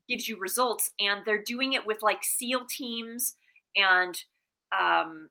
gives 0.09 0.29
you 0.29 0.39
results 0.39 0.91
and 1.01 1.23
they're 1.25 1.43
doing 1.43 1.73
it 1.73 1.85
with 1.85 2.01
like 2.01 2.23
seal 2.23 2.65
teams 2.69 3.35
and 3.75 4.17
um, 4.79 5.29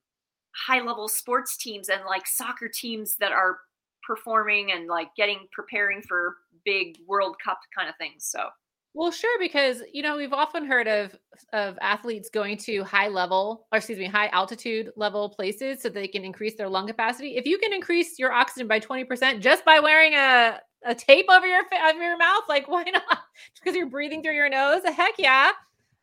high 0.68 0.82
level 0.82 1.08
sports 1.08 1.56
teams 1.56 1.88
and 1.88 2.02
like 2.06 2.28
soccer 2.28 2.68
teams 2.68 3.16
that 3.18 3.32
are 3.32 3.60
performing 4.06 4.72
and 4.72 4.88
like 4.88 5.10
getting 5.16 5.48
preparing 5.52 6.02
for 6.02 6.36
big 6.66 6.98
world 7.08 7.36
cup 7.44 7.60
kind 7.78 7.90
of 7.90 7.96
things 7.98 8.26
so 8.26 8.50
Well, 8.94 9.12
sure, 9.12 9.38
because 9.40 9.84
you 9.94 10.02
know 10.02 10.16
we've 10.16 10.32
often 10.32 10.66
heard 10.66 10.88
of 10.88 11.16
of 11.52 11.78
athletes 11.82 12.30
going 12.30 12.58
to 12.60 12.84
high 12.84 13.10
level, 13.10 13.68
or 13.72 13.78
excuse 13.78 13.98
me, 14.00 14.06
high 14.06 14.28
altitude 14.28 14.92
level 14.96 15.30
places 15.30 15.82
so 15.82 15.90
they 15.90 16.08
can 16.08 16.24
increase 16.24 16.56
their 16.56 16.70
lung 16.70 16.88
capacity. 16.88 17.36
If 17.36 17.46
you 17.46 17.58
can 17.58 17.74
increase 17.74 18.18
your 18.18 18.32
oxygen 18.32 18.68
by 18.70 18.80
twenty 18.80 19.04
percent 19.04 19.42
just 19.44 19.66
by 19.66 19.80
wearing 19.82 20.14
a 20.14 20.62
a 20.86 20.96
tape 20.96 21.26
over 21.30 21.46
your 21.46 21.64
over 21.90 22.02
your 22.02 22.18
mouth, 22.18 22.44
like 22.48 22.68
why 22.70 22.84
not? 22.84 23.20
Because 23.56 23.76
you're 23.76 23.90
breathing 23.90 24.24
through 24.24 24.36
your 24.36 24.50
nose. 24.50 24.82
Heck 24.86 25.16
yeah, 25.18 25.52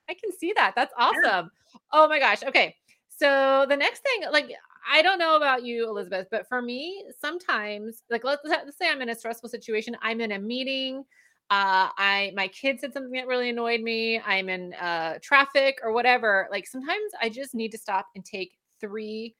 I 0.09 0.15
can 0.15 0.31
see 0.39 0.53
that. 0.57 0.75
That's 0.77 0.93
awesome. 0.99 1.51
Oh 1.93 2.09
my 2.09 2.19
gosh. 2.19 2.43
Okay, 2.43 2.77
so 3.09 3.65
the 3.69 3.77
next 3.77 4.01
thing, 4.01 4.31
like. 4.31 4.51
I 4.91 5.03
don't 5.03 5.19
know 5.19 5.37
about 5.37 5.65
you, 5.65 5.89
Elizabeth, 5.89 6.29
but 6.31 6.49
for 6.49 6.61
me, 6.63 7.05
sometimes, 7.21 8.03
like 8.11 8.25
let's, 8.25 8.43
let's 8.45 8.77
say 8.79 8.89
I'm 8.91 9.03
in 9.03 9.09
a 9.11 9.15
stressful 9.15 9.49
situation, 9.49 9.97
I'm 10.03 10.21
in 10.21 10.33
a 10.33 10.39
meeting, 10.39 11.05
uh 11.51 11.91
i 11.99 12.33
my 12.35 12.49
kid 12.49 12.81
said 12.81 12.95
something 12.95 13.13
that 13.13 13.27
really 13.27 13.51
annoyed 13.51 13.81
me 13.83 14.19
i'm 14.25 14.49
in 14.49 14.73
uh 14.75 15.19
traffic 15.21 15.77
or 15.83 15.93
whatever 15.93 16.49
like 16.51 16.67
sometimes 16.67 17.13
i 17.21 17.29
just 17.29 17.55
need 17.55 17.71
to 17.71 17.77
stop 17.77 18.07
and 18.15 18.25
take 18.25 18.53
three 18.81 19.35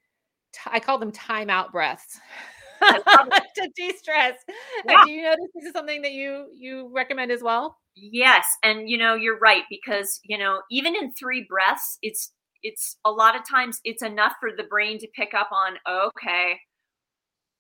t- 0.53 0.61
i 0.67 0.79
call 0.79 0.99
them 0.99 1.13
timeout 1.13 1.71
breaths 1.73 2.21
to 2.83 3.71
de-stress. 3.77 4.39
Yeah. 4.89 5.05
do 5.05 5.11
you 5.13 5.23
notice 5.23 5.47
this 5.55 5.65
is 5.67 5.73
something 5.73 6.03
that 6.03 6.13
you 6.13 6.49
you 6.57 6.91
recommend 6.93 7.31
as 7.31 7.41
well? 7.41 7.79
Yes, 7.95 8.45
and 8.65 8.91
you 8.91 8.99
know 8.99 9.15
you're 9.15 9.39
right 9.39 9.63
because 9.71 10.21
you 10.25 10.37
know 10.37 10.63
even 10.71 10.97
in 10.97 11.13
three 11.15 11.47
breaths, 11.49 11.99
it's 12.03 12.33
it's 12.63 12.97
a 13.05 13.11
lot 13.11 13.37
of 13.37 13.49
times 13.49 13.81
it's 13.85 14.03
enough 14.03 14.35
for 14.41 14.51
the 14.57 14.65
brain 14.65 14.99
to 14.99 15.09
pick 15.15 15.35
up 15.35 15.51
on 15.53 15.75
okay, 15.89 16.59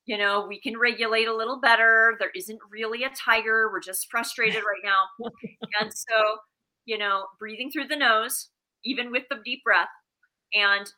you 0.06 0.18
know 0.18 0.46
we 0.48 0.60
can 0.60 0.78
regulate 0.78 1.28
a 1.28 1.36
little 1.36 1.60
better. 1.60 2.16
There 2.18 2.32
isn't 2.34 2.58
really 2.70 3.04
a 3.04 3.10
tiger. 3.10 3.70
We're 3.70 3.80
just 3.80 4.10
frustrated 4.10 4.62
right 4.62 4.82
now, 4.84 5.30
and 5.80 5.92
so 5.92 6.38
you 6.84 6.98
know 6.98 7.26
breathing 7.38 7.70
through 7.70 7.88
the 7.88 7.96
nose, 7.96 8.48
even 8.84 9.10
with 9.10 9.24
the 9.30 9.38
deep 9.44 9.62
breath, 9.64 9.88
and 10.54 10.90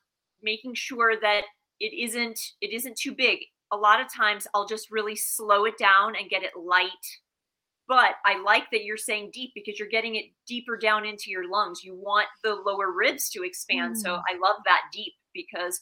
making 0.43 0.75
sure 0.75 1.15
that 1.21 1.43
it 1.81 1.93
isn't 1.95 2.39
it 2.61 2.73
isn't 2.73 2.97
too 2.99 3.13
big. 3.13 3.41
A 3.73 3.77
lot 3.77 4.01
of 4.01 4.13
times 4.13 4.47
I'll 4.55 4.67
just 4.67 4.91
really 4.91 5.17
slow 5.17 5.65
it 5.65 5.79
down 5.79 6.15
and 6.19 6.31
get 6.31 6.43
it 6.43 6.53
light 6.57 6.91
but 7.89 8.17
I 8.25 8.41
like 8.43 8.71
that 8.73 8.85
you're 8.85 8.97
saying 8.97 9.31
deep 9.33 9.53
because 9.55 9.79
you're 9.79 9.89
getting 9.89 10.15
it 10.17 10.27
deeper 10.47 10.77
down 10.77 11.05
into 11.05 11.31
your 11.31 11.49
lungs. 11.51 11.85
You 11.85 11.95
want 11.95 12.27
the 12.43 12.55
lower 12.55 12.93
ribs 12.93 13.29
to 13.31 13.43
expand. 13.45 13.99
So 13.99 14.11
Mm. 14.17 14.23
I 14.31 14.39
love 14.39 14.57
that 14.65 14.83
deep 14.93 15.13
because 15.35 15.81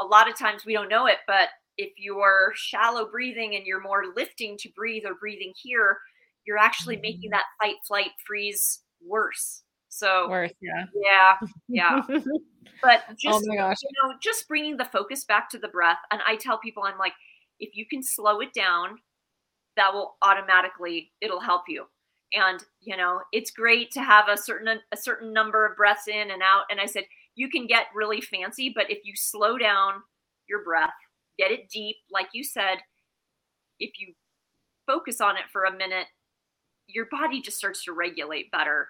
a 0.00 0.04
lot 0.04 0.28
of 0.28 0.36
times 0.38 0.64
we 0.64 0.72
don't 0.72 0.88
know 0.88 1.06
it, 1.06 1.18
but 1.26 1.48
if 1.78 1.90
you're 1.96 2.52
shallow 2.54 3.10
breathing 3.10 3.56
and 3.56 3.66
you're 3.66 3.80
more 3.80 4.04
lifting 4.14 4.56
to 4.58 4.68
breathe 4.76 5.04
or 5.06 5.14
breathing 5.14 5.52
here, 5.60 5.98
you're 6.44 6.58
actually 6.58 6.96
making 6.96 7.30
Mm-hmm. 7.30 7.38
that 7.38 7.44
fight, 7.60 7.76
flight, 7.86 8.10
freeze 8.26 8.80
worse. 9.04 9.62
So 9.88 10.28
Worse, 10.30 10.52
yeah. 10.60 10.84
yeah, 10.94 11.36
yeah. 11.68 12.00
But 12.82 13.02
oh 13.10 13.14
just 13.20 13.46
gosh. 13.56 13.76
you 13.82 13.90
know, 14.02 14.14
just 14.20 14.48
bringing 14.48 14.76
the 14.76 14.84
focus 14.86 15.24
back 15.24 15.48
to 15.50 15.58
the 15.58 15.68
breath. 15.68 15.98
And 16.10 16.20
I 16.26 16.36
tell 16.36 16.58
people, 16.58 16.82
I'm 16.84 16.98
like, 16.98 17.12
if 17.60 17.76
you 17.76 17.86
can 17.86 18.02
slow 18.02 18.40
it 18.40 18.52
down, 18.54 18.98
that 19.76 19.92
will 19.92 20.16
automatically 20.22 21.12
it'll 21.20 21.40
help 21.40 21.62
you. 21.68 21.86
And 22.32 22.62
you 22.80 22.96
know, 22.96 23.20
it's 23.32 23.50
great 23.50 23.90
to 23.92 24.02
have 24.02 24.28
a 24.28 24.36
certain 24.36 24.80
a 24.92 24.96
certain 24.96 25.32
number 25.32 25.66
of 25.66 25.76
breaths 25.76 26.08
in 26.08 26.30
and 26.30 26.42
out. 26.42 26.64
And 26.70 26.80
I 26.80 26.86
said 26.86 27.04
you 27.34 27.48
can 27.48 27.66
get 27.66 27.86
really 27.94 28.20
fancy, 28.20 28.72
but 28.74 28.90
if 28.90 28.98
you 29.04 29.14
slow 29.16 29.58
down 29.58 30.02
your 30.48 30.62
breath, 30.64 30.92
get 31.38 31.50
it 31.50 31.68
deep, 31.70 31.96
like 32.10 32.28
you 32.34 32.44
said, 32.44 32.78
if 33.78 33.92
you 33.98 34.14
focus 34.86 35.20
on 35.20 35.36
it 35.36 35.44
for 35.52 35.64
a 35.64 35.76
minute, 35.76 36.06
your 36.88 37.06
body 37.10 37.40
just 37.42 37.58
starts 37.58 37.84
to 37.84 37.92
regulate 37.92 38.50
better 38.52 38.88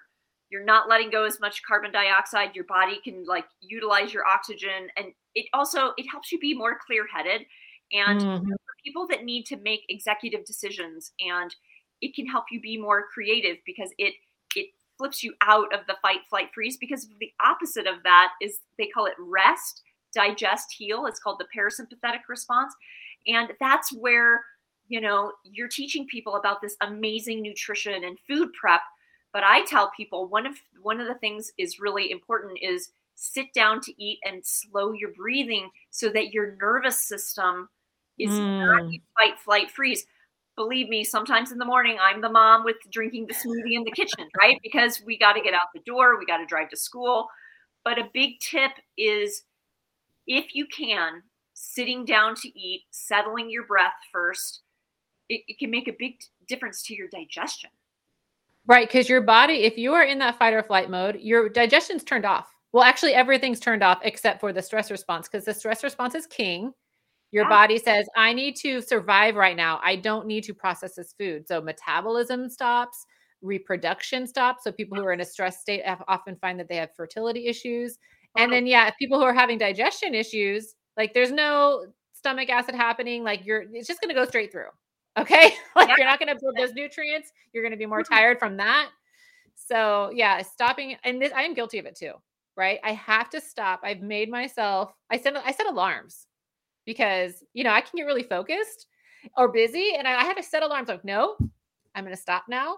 you're 0.51 0.65
not 0.65 0.89
letting 0.89 1.09
go 1.09 1.25
as 1.25 1.39
much 1.39 1.61
carbon 1.67 1.91
dioxide 1.91 2.55
your 2.55 2.65
body 2.65 2.99
can 3.03 3.25
like 3.27 3.45
utilize 3.61 4.13
your 4.13 4.25
oxygen 4.25 4.87
and 4.97 5.07
it 5.35 5.47
also 5.53 5.93
it 5.97 6.05
helps 6.11 6.31
you 6.31 6.39
be 6.39 6.53
more 6.55 6.77
clear 6.87 7.05
headed 7.13 7.41
and 7.93 8.25
Mhm. 8.25 8.55
People 8.83 9.07
that 9.07 9.23
need 9.23 9.45
to 9.45 9.57
make 9.57 9.85
executive 9.89 10.45
decisions 10.45 11.11
and 11.19 11.55
it 12.01 12.13
can 12.15 12.25
help 12.25 12.45
you 12.51 12.59
be 12.59 12.77
more 12.77 13.05
creative 13.13 13.57
because 13.65 13.91
it 13.97 14.13
it 14.55 14.67
flips 14.97 15.23
you 15.23 15.33
out 15.41 15.73
of 15.73 15.81
the 15.87 15.95
fight 16.01 16.19
flight 16.29 16.49
freeze 16.53 16.77
because 16.77 17.07
the 17.19 17.31
opposite 17.43 17.87
of 17.87 18.03
that 18.03 18.31
is 18.41 18.59
they 18.77 18.87
call 18.87 19.05
it 19.05 19.13
rest 19.17 19.81
digest 20.13 20.71
heal. 20.71 21.05
It's 21.05 21.19
called 21.19 21.39
the 21.39 21.47
parasympathetic 21.55 22.21
response. 22.29 22.73
And 23.27 23.51
that's 23.59 23.91
where 23.93 24.41
you 24.87 25.01
know 25.01 25.31
you're 25.43 25.69
teaching 25.69 26.05
people 26.07 26.35
about 26.35 26.61
this 26.61 26.75
amazing 26.81 27.41
nutrition 27.41 28.03
and 28.03 28.17
food 28.27 28.49
prep. 28.53 28.81
But 29.31 29.43
i 29.43 29.65
tell 29.65 29.91
people 29.95 30.27
one 30.27 30.45
of 30.45 30.55
one 30.81 30.99
of 30.99 31.07
the 31.07 31.15
things 31.15 31.51
is 31.57 31.79
really 31.79 32.11
important 32.11 32.59
is 32.61 32.89
sit 33.15 33.53
down 33.53 33.79
to 33.81 34.03
eat 34.03 34.19
and 34.25 34.45
slow 34.45 34.91
your 34.91 35.11
breathing 35.13 35.69
so 35.91 36.09
that 36.09 36.33
your 36.33 36.55
nervous 36.61 36.99
system 36.99 37.69
is 38.17 38.39
not 38.39 38.81
Mm. 38.83 38.93
in 38.95 39.01
fight 39.17 39.39
flight 39.39 39.71
freeze 39.71 40.05
believe 40.55 40.87
me 40.87 41.03
sometimes 41.03 41.51
in 41.51 41.57
the 41.57 41.65
morning 41.65 41.97
i'm 41.99 42.21
the 42.21 42.29
mom 42.29 42.63
with 42.63 42.77
drinking 42.91 43.25
the 43.25 43.33
smoothie 43.33 43.75
in 43.75 43.83
the 43.83 43.91
kitchen 43.91 44.29
right 44.39 44.59
because 44.61 45.01
we 45.05 45.17
got 45.17 45.33
to 45.33 45.41
get 45.41 45.53
out 45.53 45.73
the 45.73 45.81
door 45.81 46.19
we 46.19 46.25
got 46.25 46.37
to 46.37 46.45
drive 46.45 46.69
to 46.69 46.77
school 46.77 47.27
but 47.83 47.97
a 47.97 48.09
big 48.13 48.39
tip 48.39 48.71
is 48.97 49.43
if 50.27 50.53
you 50.53 50.65
can 50.67 51.23
sitting 51.53 52.05
down 52.05 52.35
to 52.35 52.47
eat 52.59 52.81
settling 52.91 53.49
your 53.49 53.65
breath 53.65 53.93
first 54.11 54.61
it, 55.29 55.41
it 55.47 55.57
can 55.57 55.71
make 55.71 55.87
a 55.87 55.95
big 55.97 56.19
difference 56.47 56.83
to 56.83 56.95
your 56.95 57.07
digestion 57.07 57.69
Right, 58.65 58.87
because 58.87 59.09
your 59.09 59.21
body, 59.21 59.63
if 59.63 59.77
you 59.77 59.93
are 59.93 60.03
in 60.03 60.19
that 60.19 60.39
fight 60.39 60.53
or 60.53 60.63
flight 60.63 60.89
mode, 60.89 61.19
your 61.19 61.49
digestion's 61.49 62.03
turned 62.03 62.23
off. 62.23 62.47
Well, 62.71 62.83
actually, 62.83 63.13
everything's 63.13 63.59
turned 63.59 63.83
off 63.83 63.99
except 64.03 64.39
for 64.39 64.53
the 64.53 64.61
stress 64.61 64.89
response 64.89 65.27
because 65.27 65.43
the 65.43 65.53
stress 65.53 65.83
response 65.83 66.15
is 66.15 66.25
king. 66.25 66.73
Your 67.33 67.45
Yeah. 67.45 67.49
body 67.49 67.79
says, 67.79 68.07
I 68.15 68.33
need 68.33 68.55
to 68.57 68.81
survive 68.81 69.35
right 69.35 69.57
now. 69.57 69.81
I 69.83 69.97
don't 69.97 70.27
need 70.27 70.45
to 70.45 70.53
process 70.55 70.95
this 70.95 71.13
food. 71.19 71.47
So 71.49 71.61
metabolism 71.61 72.49
stops, 72.49 73.05
reproduction 73.41 74.27
stops. 74.27 74.63
So 74.63 74.71
people 74.71 74.97
who 74.97 75.05
are 75.05 75.13
in 75.13 75.21
a 75.21 75.25
stress 75.25 75.61
state 75.61 75.85
have- 75.85 76.03
often 76.07 76.37
find 76.37 76.59
that 76.61 76.69
they 76.69 76.77
have 76.77 76.95
fertility 76.95 77.47
issues. 77.47 77.99
And 78.37 78.53
then, 78.53 78.67
yeah, 78.67 78.91
people 78.99 79.19
who 79.19 79.25
are 79.25 79.33
having 79.33 79.57
digestion 79.59 80.15
issues, 80.15 80.75
like 80.97 81.13
there's 81.13 81.31
no 81.31 81.85
stomach 82.13 82.49
acid 82.49 82.75
happening, 82.75 83.23
like 83.23 83.45
you're, 83.45 83.63
it's 83.73 83.87
just 83.87 84.01
going 84.01 84.09
to 84.09 84.15
go 84.15 84.25
straight 84.27 84.51
through. 84.51 84.69
Okay. 85.19 85.53
like 85.75 85.89
Yeah. 85.89 85.95
you're 85.99 86.07
not 86.07 86.19
going 86.19 86.27
to 86.29 86.33
absorb 86.33 86.55
those 86.57 86.73
nutrients. 86.73 87.31
You're 87.53 87.63
going 87.63 87.71
to 87.73 87.77
be 87.77 87.85
more 87.87 88.01
Mhm. 88.03 88.09
tired 88.09 88.39
from 88.39 88.57
that. 88.57 88.89
So, 89.55 90.11
yeah, 90.13 90.41
stopping, 90.41 90.97
and 91.03 91.21
this, 91.21 91.31
I 91.33 91.43
am 91.43 91.53
guilty 91.53 91.79
of 91.79 91.85
it 91.85 91.95
too, 91.95 92.13
right? 92.57 92.79
I 92.83 92.93
have 92.93 93.29
to 93.31 93.41
stop. 93.41 93.81
I've 93.83 94.01
made 94.01 94.29
myself, 94.31 94.93
I 95.11 95.17
set, 95.17 95.35
I 95.37 95.51
set 95.51 95.67
alarms 95.67 96.27
because, 96.85 97.43
you 97.53 97.63
know, 97.63 97.71
I 97.71 97.81
can 97.81 97.97
get 97.97 98.03
really 98.03 98.23
focused 98.23 98.87
or 99.37 99.51
busy 99.51 99.93
and 99.97 100.07
I, 100.07 100.21
I 100.21 100.23
have 100.23 100.35
to 100.37 100.43
set 100.43 100.63
alarms 100.63 100.89
like, 100.89 101.05
no, 101.05 101.35
I'm 101.95 102.03
going 102.03 102.15
to 102.15 102.21
stop 102.21 102.45
now. 102.49 102.77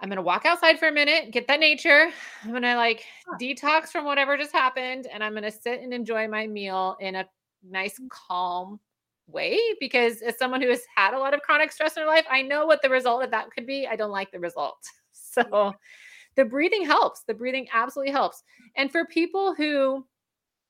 I'm 0.00 0.08
going 0.08 0.16
to 0.16 0.22
walk 0.22 0.44
outside 0.44 0.78
for 0.78 0.88
a 0.88 0.92
minute, 0.92 1.32
get 1.32 1.48
that 1.48 1.58
nature. 1.58 2.10
I'm 2.44 2.50
going 2.50 2.62
to 2.62 2.76
like 2.76 3.04
detox 3.40 3.88
from 3.88 4.04
whatever 4.04 4.36
just 4.36 4.52
happened. 4.52 5.08
And 5.12 5.24
I'm 5.24 5.32
going 5.32 5.42
to 5.42 5.50
sit 5.50 5.80
and 5.80 5.92
enjoy 5.92 6.28
my 6.28 6.46
meal 6.46 6.96
in 7.00 7.16
a 7.16 7.26
nice, 7.68 8.00
calm 8.08 8.78
way. 9.26 9.58
Because 9.80 10.22
as 10.22 10.38
someone 10.38 10.62
who 10.62 10.68
has 10.68 10.82
had 10.94 11.14
a 11.14 11.18
lot 11.18 11.34
of 11.34 11.40
chronic 11.42 11.72
stress 11.72 11.96
in 11.96 12.02
their 12.02 12.08
life, 12.08 12.26
I 12.30 12.42
know 12.42 12.64
what 12.64 12.80
the 12.80 12.88
result 12.88 13.24
of 13.24 13.32
that 13.32 13.50
could 13.50 13.66
be. 13.66 13.88
I 13.88 13.96
don't 13.96 14.10
like 14.10 14.30
the 14.30 14.40
result. 14.40 14.78
So 15.30 15.72
the 16.34 16.44
breathing 16.44 16.84
helps. 16.84 17.22
The 17.22 17.34
breathing 17.34 17.68
absolutely 17.72 18.10
helps. 18.12 18.42
And 18.76 18.90
for 18.90 19.04
people 19.04 19.54
who, 19.54 20.04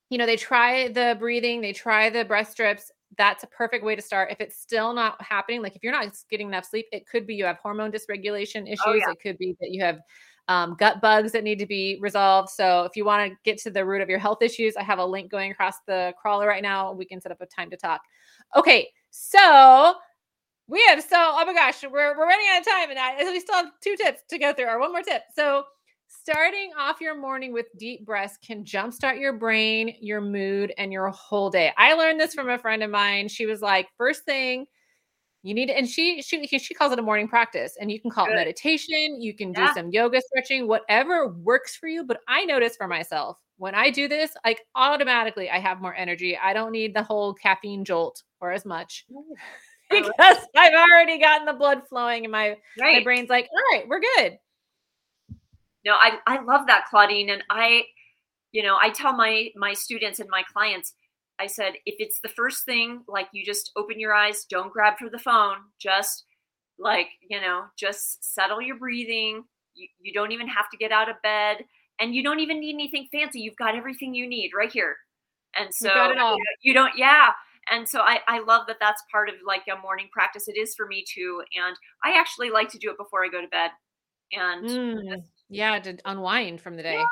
you 0.09 0.17
know, 0.17 0.25
they 0.25 0.37
try 0.37 0.89
the 0.89 1.15
breathing, 1.19 1.61
they 1.61 1.73
try 1.73 2.09
the 2.09 2.25
breath 2.25 2.49
strips, 2.49 2.91
that's 3.17 3.43
a 3.43 3.47
perfect 3.47 3.83
way 3.83 3.95
to 3.95 4.01
start. 4.01 4.31
If 4.31 4.39
it's 4.41 4.59
still 4.59 4.93
not 4.93 5.21
happening, 5.21 5.61
like 5.61 5.75
if 5.75 5.83
you're 5.83 5.91
not 5.91 6.13
getting 6.29 6.47
enough 6.47 6.65
sleep, 6.65 6.87
it 6.91 7.07
could 7.07 7.25
be 7.25 7.35
you 7.35 7.45
have 7.45 7.57
hormone 7.57 7.91
dysregulation 7.91 8.67
issues. 8.67 8.81
Oh, 8.85 8.93
yeah. 8.93 9.11
It 9.11 9.21
could 9.21 9.37
be 9.37 9.55
that 9.59 9.71
you 9.71 9.83
have 9.83 9.99
um, 10.47 10.75
gut 10.79 11.01
bugs 11.01 11.31
that 11.33 11.43
need 11.43 11.59
to 11.59 11.65
be 11.65 11.99
resolved. 12.01 12.49
So 12.49 12.83
if 12.83 12.95
you 12.95 13.05
want 13.05 13.31
to 13.31 13.37
get 13.43 13.59
to 13.59 13.71
the 13.71 13.85
root 13.85 14.01
of 14.01 14.09
your 14.09 14.19
health 14.19 14.41
issues, 14.41 14.75
I 14.75 14.83
have 14.83 14.99
a 14.99 15.05
link 15.05 15.29
going 15.29 15.51
across 15.51 15.75
the 15.85 16.13
crawler 16.19 16.47
right 16.47 16.63
now. 16.63 16.91
We 16.91 17.05
can 17.05 17.21
set 17.21 17.31
up 17.31 17.41
a 17.41 17.45
time 17.45 17.69
to 17.69 17.77
talk. 17.77 18.01
Okay, 18.55 18.89
so 19.11 19.95
we 20.67 20.83
have 20.87 21.01
so 21.01 21.17
oh 21.17 21.45
my 21.45 21.53
gosh, 21.53 21.83
we're 21.83 22.17
we're 22.17 22.27
running 22.27 22.47
out 22.51 22.61
of 22.61 22.67
time, 22.67 22.89
and 22.89 22.99
I, 22.99 23.31
we 23.31 23.39
still 23.39 23.55
have 23.55 23.71
two 23.81 23.95
tips 23.95 24.21
to 24.29 24.37
go 24.37 24.53
through, 24.53 24.67
or 24.67 24.79
one 24.79 24.91
more 24.91 25.03
tip. 25.03 25.23
So 25.35 25.63
starting 26.09 26.71
off 26.77 26.99
your 26.99 27.15
morning 27.15 27.53
with 27.53 27.67
deep 27.77 28.05
breaths 28.05 28.37
can 28.45 28.65
jumpstart 28.65 29.19
your 29.19 29.33
brain, 29.33 29.95
your 30.01 30.21
mood, 30.21 30.73
and 30.77 30.91
your 30.91 31.07
whole 31.09 31.49
day. 31.49 31.71
I 31.77 31.93
learned 31.93 32.19
this 32.19 32.33
from 32.33 32.49
a 32.49 32.57
friend 32.57 32.83
of 32.83 32.89
mine. 32.89 33.27
She 33.27 33.45
was 33.45 33.61
like, 33.61 33.87
first 33.97 34.25
thing 34.25 34.65
you 35.43 35.53
need, 35.53 35.67
to, 35.67 35.77
and 35.77 35.87
she 35.87 36.21
she 36.21 36.45
she 36.47 36.73
calls 36.73 36.91
it 36.91 36.99
a 36.99 37.01
morning 37.01 37.29
practice, 37.29 37.77
and 37.79 37.89
you 37.89 38.01
can 38.01 38.11
call 38.11 38.25
Good. 38.25 38.33
it 38.33 38.35
meditation. 38.35 39.21
You 39.21 39.33
can 39.33 39.53
do 39.53 39.61
Yeah. 39.61 39.73
some 39.73 39.89
yoga 39.89 40.19
stretching, 40.21 40.67
whatever 40.67 41.29
works 41.29 41.77
for 41.77 41.87
you. 41.87 42.03
But 42.03 42.19
I 42.27 42.43
notice 42.43 42.75
for 42.75 42.87
myself 42.87 43.39
when 43.57 43.75
I 43.75 43.89
do 43.89 44.07
this, 44.07 44.31
like 44.43 44.61
automatically 44.75 45.49
I 45.49 45.59
have 45.59 45.81
more 45.81 45.93
energy. 45.93 46.37
I 46.37 46.53
don't 46.53 46.71
need 46.71 46.93
the 46.93 47.03
whole 47.03 47.33
caffeine 47.33 47.85
jolt 47.85 48.23
or 48.41 48.51
as 48.51 48.65
much 48.65 49.05
because 49.89 50.37
I've 50.55 50.73
already 50.73 51.19
gotten 51.19 51.45
the 51.45 51.53
blood 51.53 51.83
flowing 51.87 52.25
and 52.25 52.31
my, 52.31 52.55
my 52.77 53.01
brain's 53.03 53.29
like, 53.29 53.47
all 53.51 53.77
right, 53.77 53.87
we're 53.87 54.01
good. 54.17 54.37
No 55.85 55.93
i 55.93 56.17
i 56.27 56.41
love 56.41 56.67
that 56.67 56.85
claudine 56.89 57.29
and 57.29 57.43
i 57.49 57.83
you 58.51 58.63
know 58.63 58.77
i 58.81 58.89
tell 58.89 59.13
my 59.13 59.49
my 59.55 59.73
students 59.73 60.19
and 60.19 60.29
my 60.29 60.43
clients 60.53 60.93
i 61.39 61.47
said 61.47 61.73
if 61.85 61.95
it's 61.99 62.19
the 62.21 62.29
first 62.29 62.65
thing 62.65 63.01
like 63.07 63.27
you 63.33 63.45
just 63.45 63.71
open 63.75 63.99
your 63.99 64.13
eyes 64.13 64.45
don't 64.49 64.73
grab 64.73 64.97
for 64.97 65.09
the 65.09 65.19
phone 65.19 65.57
just 65.79 66.25
like 66.77 67.07
you 67.27 67.39
know 67.39 67.63
just 67.77 68.23
settle 68.33 68.61
your 68.61 68.77
breathing 68.77 69.43
you, 69.75 69.87
you 70.01 70.13
don't 70.13 70.31
even 70.31 70.47
have 70.47 70.69
to 70.71 70.77
get 70.77 70.91
out 70.91 71.09
of 71.09 71.21
bed 71.21 71.57
and 71.99 72.15
you 72.15 72.23
don't 72.23 72.39
even 72.39 72.59
need 72.59 72.73
anything 72.73 73.07
fancy 73.11 73.39
you've 73.41 73.57
got 73.57 73.75
everything 73.75 74.13
you 74.13 74.27
need 74.27 74.51
right 74.55 74.71
here. 74.71 74.95
And 75.57 75.73
so 75.73 75.89
you, 75.93 76.15
know, 76.15 76.37
you 76.61 76.73
don't 76.73 76.93
yeah 76.97 77.31
and 77.71 77.87
so 77.87 78.01
I, 78.01 78.19
I 78.27 78.39
love 78.39 78.67
that 78.67 78.77
that's 78.79 79.03
part 79.11 79.29
of 79.29 79.35
like 79.45 79.63
a 79.71 79.79
morning 79.81 80.07
practice 80.11 80.47
it 80.47 80.57
is 80.57 80.75
for 80.75 80.85
me 80.85 81.03
too 81.07 81.43
and 81.55 81.75
i 82.03 82.17
actually 82.17 82.49
like 82.49 82.69
to 82.69 82.77
do 82.77 82.91
it 82.91 82.97
before 82.97 83.25
i 83.25 83.29
go 83.29 83.41
to 83.41 83.47
bed 83.47 83.71
and 84.31 84.65
Mm, 84.65 85.23
yeah, 85.49 85.79
to 85.79 85.97
unwind 86.05 86.61
from 86.61 86.75
the 86.75 86.83
day. 86.83 86.93
Yeah. 86.95 87.05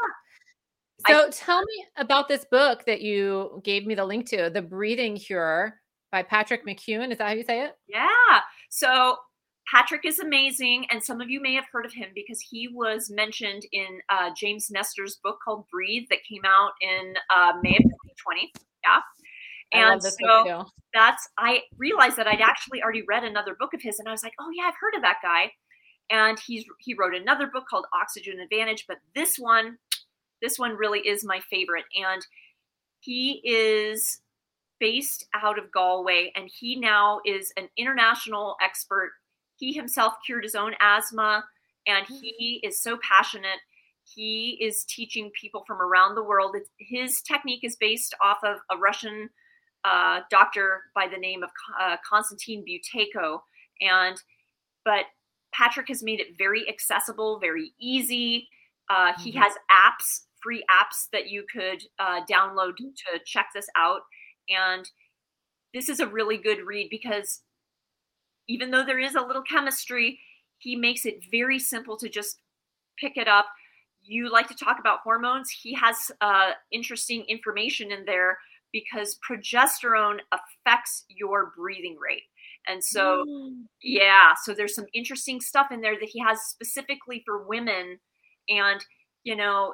I- 1.05 1.11
So 1.13 1.29
tell 1.29 1.61
me 1.63 1.85
about 1.97 2.27
this 2.27 2.45
book 2.49 2.85
that 2.85 3.01
you 3.01 3.61
gave 3.63 3.85
me 3.85 3.95
the 3.95 4.05
link 4.05 4.27
to, 4.29 4.49
The 4.49 4.61
Breathing 4.61 5.17
Cure 5.17 5.79
by 6.11 6.23
Patrick 6.23 6.65
McKeown. 6.65 7.11
Is 7.11 7.17
that 7.19 7.27
how 7.27 7.33
you 7.33 7.43
say 7.43 7.63
it? 7.65 7.75
Yeah. 7.87 8.41
So 8.69 9.17
Patrick 9.73 10.05
is 10.05 10.19
amazing, 10.19 10.87
and 10.89 11.03
some 11.03 11.19
of 11.21 11.29
you 11.29 11.41
may 11.41 11.53
have 11.53 11.65
heard 11.71 11.85
of 11.85 11.93
him 11.93 12.09
because 12.15 12.39
he 12.39 12.67
was 12.73 13.09
mentioned 13.11 13.63
in 13.73 13.99
uh, 14.09 14.31
James 14.35 14.69
Nestor's 14.71 15.17
book 15.23 15.37
called 15.43 15.65
Breathe 15.71 16.05
that 16.09 16.19
came 16.27 16.43
out 16.45 16.71
in 16.81 17.13
uh, 17.29 17.53
May 17.61 17.75
of 17.75 17.83
2020. 17.83 18.51
Yeah. 18.85 19.01
And 19.73 20.01
so 20.01 20.09
book 20.21 20.67
that's 20.93 21.27
I 21.37 21.63
realized 21.77 22.15
that 22.15 22.25
I'd 22.25 22.39
actually 22.41 22.81
already 22.81 23.03
read 23.07 23.25
another 23.25 23.55
book 23.59 23.73
of 23.73 23.81
his, 23.81 23.99
and 23.99 24.07
I 24.07 24.11
was 24.11 24.23
like, 24.23 24.33
oh 24.39 24.49
yeah, 24.57 24.63
I've 24.63 24.75
heard 24.79 24.95
of 24.95 25.01
that 25.01 25.17
guy. 25.21 25.51
And 26.09 26.39
he's 26.39 26.63
he 26.79 26.93
wrote 26.93 27.15
another 27.15 27.47
book 27.47 27.65
called 27.69 27.85
Oxygen 27.93 28.39
Advantage, 28.39 28.85
but 28.87 28.97
this 29.13 29.37
one, 29.37 29.77
this 30.41 30.57
one 30.57 30.77
really 30.77 30.99
is 30.99 31.25
my 31.25 31.41
favorite. 31.49 31.85
And 31.95 32.25
he 32.99 33.41
is 33.43 34.19
based 34.79 35.25
out 35.33 35.57
of 35.57 35.71
Galway, 35.71 36.31
and 36.35 36.49
he 36.49 36.75
now 36.75 37.19
is 37.25 37.51
an 37.57 37.67
international 37.77 38.55
expert. 38.61 39.11
He 39.57 39.73
himself 39.73 40.13
cured 40.25 40.43
his 40.43 40.55
own 40.55 40.73
asthma, 40.79 41.43
and 41.87 42.05
he 42.05 42.59
is 42.63 42.81
so 42.81 42.97
passionate. 43.01 43.59
He 44.03 44.57
is 44.61 44.85
teaching 44.85 45.31
people 45.39 45.63
from 45.67 45.81
around 45.81 46.15
the 46.15 46.23
world. 46.23 46.55
His 46.79 47.21
technique 47.21 47.63
is 47.63 47.75
based 47.75 48.15
off 48.23 48.37
of 48.43 48.57
a 48.71 48.77
Russian 48.77 49.29
uh, 49.83 50.21
doctor 50.29 50.83
by 50.95 51.07
the 51.07 51.17
name 51.17 51.43
of 51.43 51.49
uh, 51.79 51.97
Konstantin 52.07 52.63
Buteyko, 52.63 53.39
and 53.81 54.21
but 54.85 55.05
Patrick 55.53 55.87
has 55.87 56.03
made 56.03 56.19
it 56.19 56.37
very 56.37 56.67
accessible, 56.69 57.39
very 57.39 57.73
easy. 57.79 58.47
Uh, 58.89 59.13
he 59.19 59.31
mm-hmm. 59.31 59.41
has 59.41 59.53
apps, 59.71 60.25
free 60.41 60.63
apps 60.69 61.07
that 61.11 61.29
you 61.29 61.45
could 61.51 61.83
uh, 61.99 62.21
download 62.29 62.77
to 62.77 63.19
check 63.25 63.47
this 63.53 63.67
out. 63.75 64.01
And 64.49 64.89
this 65.73 65.89
is 65.89 65.99
a 65.99 66.07
really 66.07 66.37
good 66.37 66.59
read 66.65 66.87
because 66.89 67.41
even 68.47 68.71
though 68.71 68.85
there 68.85 68.99
is 68.99 69.15
a 69.15 69.21
little 69.21 69.41
chemistry, 69.41 70.19
he 70.57 70.75
makes 70.75 71.05
it 71.05 71.19
very 71.29 71.59
simple 71.59 71.97
to 71.97 72.09
just 72.09 72.39
pick 72.97 73.17
it 73.17 73.27
up. 73.27 73.47
You 74.01 74.31
like 74.31 74.47
to 74.47 74.55
talk 74.55 74.79
about 74.79 74.99
hormones. 75.03 75.49
He 75.49 75.73
has 75.73 76.11
uh, 76.21 76.51
interesting 76.71 77.25
information 77.27 77.91
in 77.91 78.05
there 78.05 78.37
because 78.71 79.17
progesterone 79.29 80.19
affects 80.31 81.05
your 81.09 81.51
breathing 81.57 81.97
rate. 81.99 82.23
And 82.67 82.83
so, 82.83 83.25
mm. 83.27 83.53
yeah, 83.81 84.33
so 84.43 84.53
there's 84.53 84.75
some 84.75 84.87
interesting 84.93 85.39
stuff 85.41 85.67
in 85.71 85.81
there 85.81 85.95
that 85.99 86.09
he 86.09 86.19
has 86.19 86.39
specifically 86.41 87.23
for 87.25 87.47
women. 87.47 87.99
And, 88.49 88.83
you 89.23 89.35
know, 89.35 89.73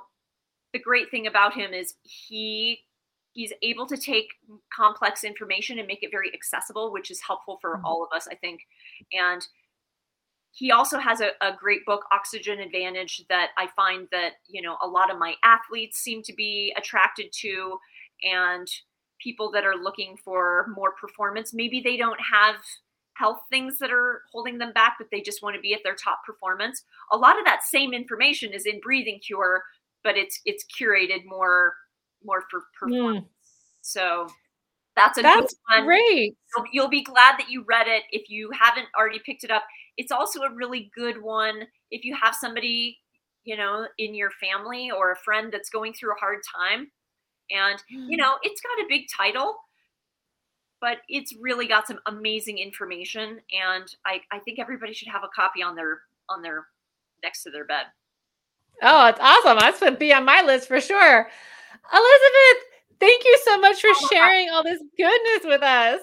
the 0.74 0.80
great 0.80 1.10
thing 1.12 1.28
about 1.28 1.54
him 1.54 1.74
is 1.74 1.94
he 2.02 2.80
he's 3.34 3.54
able 3.64 3.88
to 3.88 3.98
take 3.98 4.28
complex 4.76 5.24
information 5.24 5.80
and 5.80 5.88
make 5.88 6.04
it 6.04 6.12
very 6.12 6.32
accessible 6.34 6.92
which 6.92 7.10
is 7.10 7.22
helpful 7.26 7.58
for 7.62 7.76
mm-hmm. 7.76 7.86
all 7.86 8.04
of 8.04 8.16
us 8.16 8.28
i 8.32 8.36
think 8.36 8.62
and 9.12 9.48
he 10.56 10.70
also 10.72 11.00
has 11.00 11.20
a, 11.20 11.30
a, 11.42 11.56
great 11.60 11.84
book 11.86 12.06
oxygen 12.12 12.60
advantage 12.60 13.24
that 13.30 13.50
i 13.58 13.68
find 13.76 14.08
that 14.12 14.34
you 14.48 14.62
know 14.62 14.78
a 14.82 14.88
lot 14.88 15.12
of 15.12 15.18
my 15.18 15.34
athletes 15.44 15.98
seem 15.98 16.22
to 16.22 16.34
be 16.34 16.74
attracted 16.78 17.28
to 17.32 17.78
and 18.24 18.68
people 19.24 19.52
that 19.52 19.66
are 19.66 19.76
looking 19.76 20.18
for 20.24 20.68
more 20.76 20.92
performance 21.00 21.54
maybe 21.54 21.82
they 21.82 21.98
don't 21.98 22.20
have 22.20 22.56
health 23.16 23.42
things 23.52 23.78
that 23.78 23.92
are 23.92 24.22
holding 24.32 24.58
them 24.58 24.74
back 24.74 24.96
but 24.98 25.08
they 25.12 25.22
just 25.22 25.44
want 25.44 25.56
to 25.56 25.62
be 25.62 25.74
at 25.74 25.82
their 25.84 25.96
top 25.96 26.20
performance 26.26 26.84
a 27.12 27.18
lot 27.18 27.38
of 27.38 27.46
that 27.46 27.62
same 27.64 27.94
information 27.94 28.52
is 28.54 28.66
in 28.66 28.80
breathing 28.80 29.20
cure 29.26 29.64
but 30.04 30.18
it's 30.18 30.42
it's 30.46 30.66
curated 30.80 31.26
more 31.26 31.74
more 32.26 32.44
for 32.50 32.64
performance. 32.80 33.26
Mm. 33.26 33.30
So 33.82 34.28
that's 34.96 35.18
a 35.18 35.22
that's 35.22 35.54
good 35.54 35.78
one. 35.78 35.86
Great. 35.86 36.36
You'll, 36.56 36.66
you'll 36.72 36.90
be 36.90 37.04
glad 37.04 37.38
that 37.40 37.50
you 37.50 37.66
read 37.68 37.88
it 37.88 38.04
if 38.12 38.30
you 38.30 38.52
haven't 38.60 38.88
already 38.98 39.20
picked 39.26 39.44
it 39.44 39.52
up. 39.52 39.64
It's 39.98 40.12
also 40.12 40.42
a 40.42 40.54
really 40.54 40.92
good 40.96 41.22
one 41.22 41.64
if 41.92 42.04
you 42.04 42.16
have 42.22 42.36
somebody, 42.36 43.00
you 43.44 43.58
know, 43.58 43.88
in 43.98 44.16
your 44.16 44.32
family 44.32 44.90
or 44.92 45.12
a 45.12 45.18
friend 45.18 45.52
that's 45.52 45.70
going 45.70 45.94
through 45.94 46.12
a 46.12 46.20
hard 46.20 46.40
time. 46.56 46.92
And, 47.52 47.82
you 47.90 48.18
mm. 48.18 48.20
know, 48.20 48.36
it's 48.44 48.62
got 48.62 48.84
a 48.84 48.88
big 48.88 49.06
title, 49.16 49.56
but 50.82 50.98
it's 51.08 51.34
really 51.42 51.68
got 51.68 51.88
some 51.88 52.00
amazing 52.08 52.58
information. 52.58 53.40
And 53.52 53.88
I, 54.06 54.22
I 54.32 54.40
think 54.40 54.60
everybody 54.60 54.94
should 54.94 55.10
have 55.10 55.24
a 55.24 55.30
copy 55.36 55.62
on 55.64 55.76
their 55.76 56.02
on 56.30 56.42
their 56.42 56.66
next 57.24 57.44
to 57.44 57.52
their 57.52 57.66
bed. 57.66 57.86
Oh, 58.82 59.08
it's 59.08 59.20
awesome. 59.22 59.60
That's 59.60 59.80
going 59.80 59.94
to 59.94 60.00
be 60.00 60.14
on 60.14 60.26
my 60.26 60.42
list 60.42 60.68
for 60.68 60.82
sure. 60.82 61.30
Elizabeth, 61.94 62.64
thank 63.00 63.24
you 63.24 63.40
so 63.44 63.60
much 63.60 63.82
for 63.82 63.90
oh, 63.90 64.08
sharing 64.12 64.50
all 64.50 64.64
this 64.64 64.82
goodness 64.98 65.46
with 65.46 65.62
us. 65.62 66.02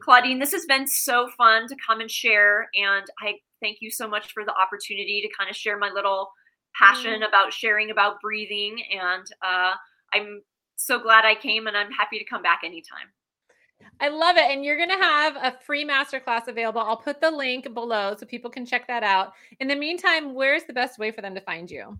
Claudine, 0.00 0.38
this 0.38 0.52
has 0.52 0.66
been 0.66 0.86
so 0.86 1.28
fun 1.38 1.68
to 1.68 1.76
come 1.86 2.00
and 2.00 2.10
share. 2.10 2.68
And 2.74 3.06
I 3.20 3.34
thank 3.60 3.78
you 3.80 3.90
so 3.90 4.08
much 4.08 4.32
for 4.32 4.44
the 4.44 4.54
opportunity 4.54 5.22
to 5.22 5.34
kind 5.36 5.48
of 5.48 5.56
share 5.56 5.78
my 5.78 5.90
little 5.90 6.32
passion 6.74 7.20
mm. 7.20 7.28
about 7.28 7.52
sharing 7.52 7.90
about 7.90 8.20
breathing. 8.20 8.82
And 8.92 9.24
uh, 9.42 9.74
I'm 10.12 10.42
so 10.84 10.98
glad 10.98 11.24
I 11.24 11.34
came 11.34 11.66
and 11.66 11.76
I'm 11.76 11.90
happy 11.90 12.18
to 12.18 12.24
come 12.24 12.42
back 12.42 12.60
anytime. 12.64 13.08
I 14.00 14.08
love 14.08 14.36
it. 14.36 14.50
And 14.50 14.64
you're 14.64 14.76
going 14.76 14.88
to 14.88 15.04
have 15.04 15.36
a 15.36 15.56
free 15.64 15.86
masterclass 15.86 16.48
available. 16.48 16.80
I'll 16.80 16.96
put 16.96 17.20
the 17.20 17.30
link 17.30 17.72
below 17.74 18.14
so 18.18 18.26
people 18.26 18.50
can 18.50 18.66
check 18.66 18.86
that 18.88 19.02
out. 19.02 19.32
In 19.60 19.68
the 19.68 19.76
meantime, 19.76 20.34
where's 20.34 20.64
the 20.64 20.72
best 20.72 20.98
way 20.98 21.10
for 21.10 21.22
them 21.22 21.34
to 21.34 21.40
find 21.40 21.70
you? 21.70 21.98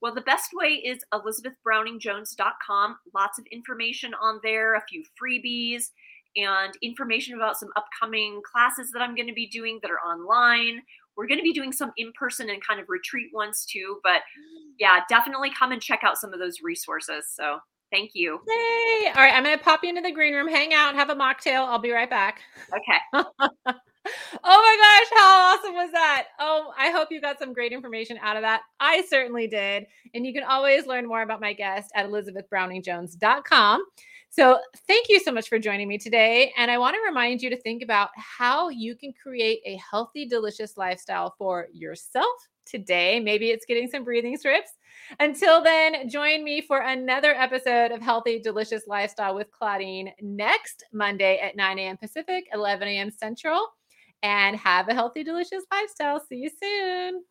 Well, 0.00 0.14
the 0.14 0.20
best 0.22 0.50
way 0.54 0.68
is 0.68 1.04
elizabethbrowningjones.com. 1.12 2.96
Lots 3.14 3.38
of 3.38 3.46
information 3.50 4.12
on 4.20 4.40
there, 4.42 4.74
a 4.74 4.84
few 4.88 5.02
freebies, 5.20 5.90
and 6.36 6.74
information 6.82 7.34
about 7.34 7.56
some 7.56 7.70
upcoming 7.76 8.42
classes 8.50 8.90
that 8.92 9.00
I'm 9.00 9.14
going 9.14 9.28
to 9.28 9.34
be 9.34 9.46
doing 9.46 9.78
that 9.82 9.90
are 9.90 10.00
online. 10.00 10.82
We're 11.16 11.26
going 11.26 11.38
to 11.38 11.44
be 11.44 11.54
doing 11.54 11.72
some 11.72 11.92
in 11.96 12.12
person 12.12 12.50
and 12.50 12.62
kind 12.64 12.78
of 12.78 12.86
retreat 12.90 13.30
ones 13.32 13.64
too. 13.64 13.98
But 14.02 14.20
yeah, 14.78 15.00
definitely 15.08 15.50
come 15.58 15.72
and 15.72 15.80
check 15.80 16.00
out 16.02 16.18
some 16.18 16.34
of 16.34 16.38
those 16.38 16.60
resources. 16.62 17.26
So 17.34 17.58
thank 17.96 18.10
you. 18.14 18.40
Yay. 18.46 19.08
All 19.08 19.22
right. 19.22 19.32
I'm 19.34 19.42
going 19.42 19.56
to 19.56 19.64
pop 19.64 19.80
you 19.82 19.88
into 19.88 20.02
the 20.02 20.12
green 20.12 20.34
room, 20.34 20.48
hang 20.48 20.74
out, 20.74 20.94
have 20.94 21.10
a 21.10 21.14
mocktail. 21.14 21.66
I'll 21.66 21.78
be 21.78 21.92
right 21.92 22.10
back. 22.10 22.40
Okay. 22.68 22.98
oh 23.12 23.74
my 24.44 24.98
gosh, 25.00 25.18
how 25.18 25.56
awesome 25.56 25.74
was 25.74 25.90
that? 25.92 26.26
Oh, 26.38 26.72
I 26.76 26.90
hope 26.90 27.08
you 27.10 27.20
got 27.20 27.38
some 27.38 27.52
great 27.52 27.72
information 27.72 28.18
out 28.22 28.36
of 28.36 28.42
that. 28.42 28.62
I 28.80 29.04
certainly 29.08 29.46
did. 29.46 29.86
And 30.14 30.26
you 30.26 30.32
can 30.32 30.44
always 30.44 30.86
learn 30.86 31.06
more 31.06 31.22
about 31.22 31.40
my 31.40 31.52
guest 31.52 31.90
at 31.94 32.06
elizabethbrowningjones.com. 32.06 33.84
So, 34.28 34.58
thank 34.86 35.08
you 35.08 35.18
so 35.20 35.32
much 35.32 35.48
for 35.48 35.58
joining 35.58 35.88
me 35.88 35.96
today. 35.96 36.52
And 36.58 36.70
I 36.70 36.76
want 36.76 36.94
to 36.94 37.00
remind 37.06 37.40
you 37.40 37.48
to 37.48 37.56
think 37.56 37.82
about 37.82 38.10
how 38.16 38.68
you 38.68 38.94
can 38.94 39.14
create 39.14 39.60
a 39.64 39.80
healthy, 39.90 40.26
delicious 40.26 40.76
lifestyle 40.76 41.34
for 41.38 41.68
yourself 41.72 42.26
today. 42.66 43.20
Maybe 43.20 43.50
it's 43.50 43.64
getting 43.64 43.88
some 43.88 44.04
breathing 44.04 44.36
strips. 44.36 44.70
Until 45.20 45.62
then, 45.62 46.08
join 46.08 46.42
me 46.42 46.60
for 46.60 46.80
another 46.80 47.34
episode 47.34 47.92
of 47.92 48.02
Healthy, 48.02 48.40
Delicious 48.40 48.82
Lifestyle 48.86 49.34
with 49.34 49.50
Claudine 49.52 50.12
next 50.20 50.84
Monday 50.92 51.38
at 51.38 51.56
9 51.56 51.78
a.m. 51.78 51.96
Pacific, 51.96 52.48
11 52.52 52.88
a.m. 52.88 53.10
Central 53.10 53.68
and 54.22 54.56
have 54.56 54.88
a 54.88 54.94
healthy, 54.94 55.22
delicious 55.22 55.64
lifestyle. 55.70 56.18
See 56.20 56.36
you 56.36 56.48
soon. 56.62 57.22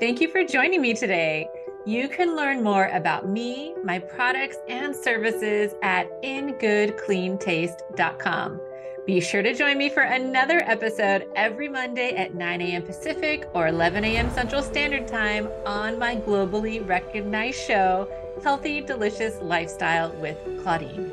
Thank 0.00 0.20
you 0.20 0.28
for 0.28 0.44
joining 0.44 0.80
me 0.80 0.94
today. 0.94 1.48
You 1.84 2.08
can 2.08 2.36
learn 2.36 2.62
more 2.62 2.86
about 2.88 3.28
me, 3.28 3.74
my 3.84 3.98
products, 3.98 4.58
and 4.68 4.94
services 4.94 5.74
at 5.82 6.08
ingoodcleantaste.com. 6.22 8.60
Be 9.08 9.20
sure 9.20 9.40
to 9.42 9.54
join 9.54 9.78
me 9.78 9.88
for 9.88 10.02
another 10.02 10.58
episode 10.66 11.28
every 11.34 11.66
Monday 11.66 12.14
at 12.14 12.34
9 12.34 12.60
a.m. 12.60 12.82
Pacific 12.82 13.48
or 13.54 13.66
11 13.68 14.04
a.m. 14.04 14.30
Central 14.32 14.60
Standard 14.62 15.08
Time 15.08 15.48
on 15.64 15.98
my 15.98 16.16
globally 16.16 16.86
recognized 16.86 17.58
show, 17.58 18.06
Healthy 18.44 18.82
Delicious 18.82 19.40
Lifestyle 19.40 20.12
with 20.20 20.36
Claudine. 20.62 21.10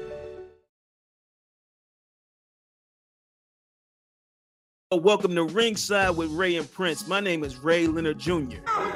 Welcome 4.91 5.34
to 5.36 5.45
Ringside 5.45 6.17
with 6.17 6.31
Ray 6.31 6.58
and 6.58 6.69
Prince. 6.69 7.08
My 7.08 7.21
name 7.21 7.45
is 7.45 7.55
Ray 7.55 7.88
Leonard 7.88 8.19
Jr. 8.19 8.58
Oh, 8.67 8.91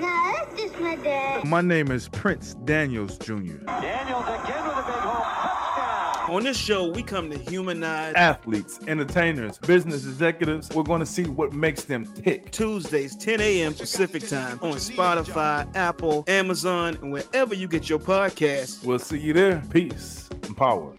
No, 0.00 0.06
that's 0.06 0.56
just 0.56 0.78
my 0.78 0.94
dad. 0.94 1.44
My 1.44 1.62
name 1.62 1.90
is 1.90 2.08
Prince 2.10 2.54
Daniels 2.64 3.18
Jr. 3.18 3.34
Daniels 3.34 4.24
again 4.24 4.68
with 4.68 4.76
a 4.76 4.84
big 4.86 5.02
hole. 5.02 5.24
Touchdown. 5.24 6.17
On 6.28 6.42
this 6.42 6.58
show, 6.58 6.86
we 6.86 7.02
come 7.02 7.30
to 7.30 7.38
humanize 7.38 8.12
athletes, 8.14 8.80
entertainers, 8.86 9.56
business 9.56 10.04
executives. 10.04 10.68
We're 10.74 10.82
going 10.82 11.00
to 11.00 11.06
see 11.06 11.24
what 11.24 11.54
makes 11.54 11.84
them 11.84 12.04
tick. 12.04 12.50
Tuesdays, 12.50 13.16
10 13.16 13.40
a.m. 13.40 13.72
Pacific 13.72 14.28
time 14.28 14.58
on 14.60 14.74
Spotify, 14.74 15.74
Apple, 15.74 16.24
Amazon, 16.28 16.98
and 17.00 17.12
wherever 17.12 17.54
you 17.54 17.66
get 17.66 17.88
your 17.88 17.98
podcasts. 17.98 18.84
We'll 18.84 18.98
see 18.98 19.18
you 19.18 19.32
there. 19.32 19.62
Peace 19.70 20.28
and 20.44 20.54
power. 20.54 20.92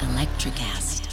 Electric 0.00 0.62
acid. 0.62 1.08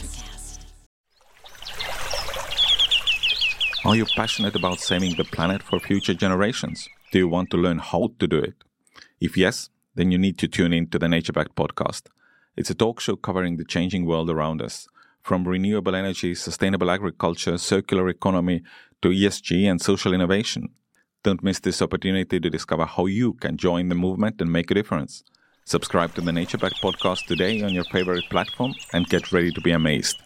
Are 3.84 3.96
you 3.96 4.06
passionate 4.06 4.56
about 4.56 4.80
saving 4.80 5.16
the 5.16 5.24
planet 5.24 5.64
for 5.64 5.80
future 5.80 6.14
generations? 6.14 6.88
Do 7.12 7.18
you 7.18 7.28
want 7.28 7.50
to 7.50 7.58
learn 7.58 7.80
how 7.80 8.12
to 8.20 8.28
do 8.28 8.38
it? 8.38 8.54
If 9.20 9.36
yes, 9.36 9.71
then 9.96 10.12
you 10.12 10.18
need 10.18 10.38
to 10.40 10.48
tune 10.48 10.74
in 10.74 10.88
to 10.88 11.00
the 11.00 11.10
Nature 11.10 11.34
Backed 11.34 11.56
podcast. 11.56 12.04
It's 12.56 12.70
a 12.70 12.76
talk 12.76 13.00
show 13.00 13.16
covering 13.16 13.58
the 13.58 13.66
changing 13.66 14.06
world 14.06 14.30
around 14.30 14.62
us, 14.62 14.88
from 15.22 15.48
renewable 15.48 15.96
energy, 15.96 16.36
sustainable 16.36 16.90
agriculture, 16.90 17.58
circular 17.58 18.10
economy, 18.10 18.64
to 19.02 19.10
ESG 19.10 19.70
and 19.70 19.82
social 19.82 20.14
innovation. 20.14 20.70
Don't 21.24 21.44
miss 21.44 21.60
this 21.60 21.82
opportunity 21.82 22.40
to 22.40 22.50
discover 22.50 22.86
how 22.86 23.06
you 23.06 23.34
can 23.34 23.58
join 23.58 23.90
the 23.90 23.96
movement 23.96 24.42
and 24.42 24.52
make 24.52 24.72
a 24.72 24.74
difference. 24.74 25.24
Subscribe 25.66 26.14
to 26.16 26.22
the 26.22 26.34
Nature 26.34 26.58
Backed 26.58 26.82
podcast 26.82 27.26
today 27.28 27.62
on 27.62 27.74
your 27.74 27.84
favorite 27.86 28.26
platform 28.30 28.74
and 28.94 29.08
get 29.08 29.32
ready 29.32 29.52
to 29.52 29.62
be 29.62 29.72
amazed. 29.72 30.18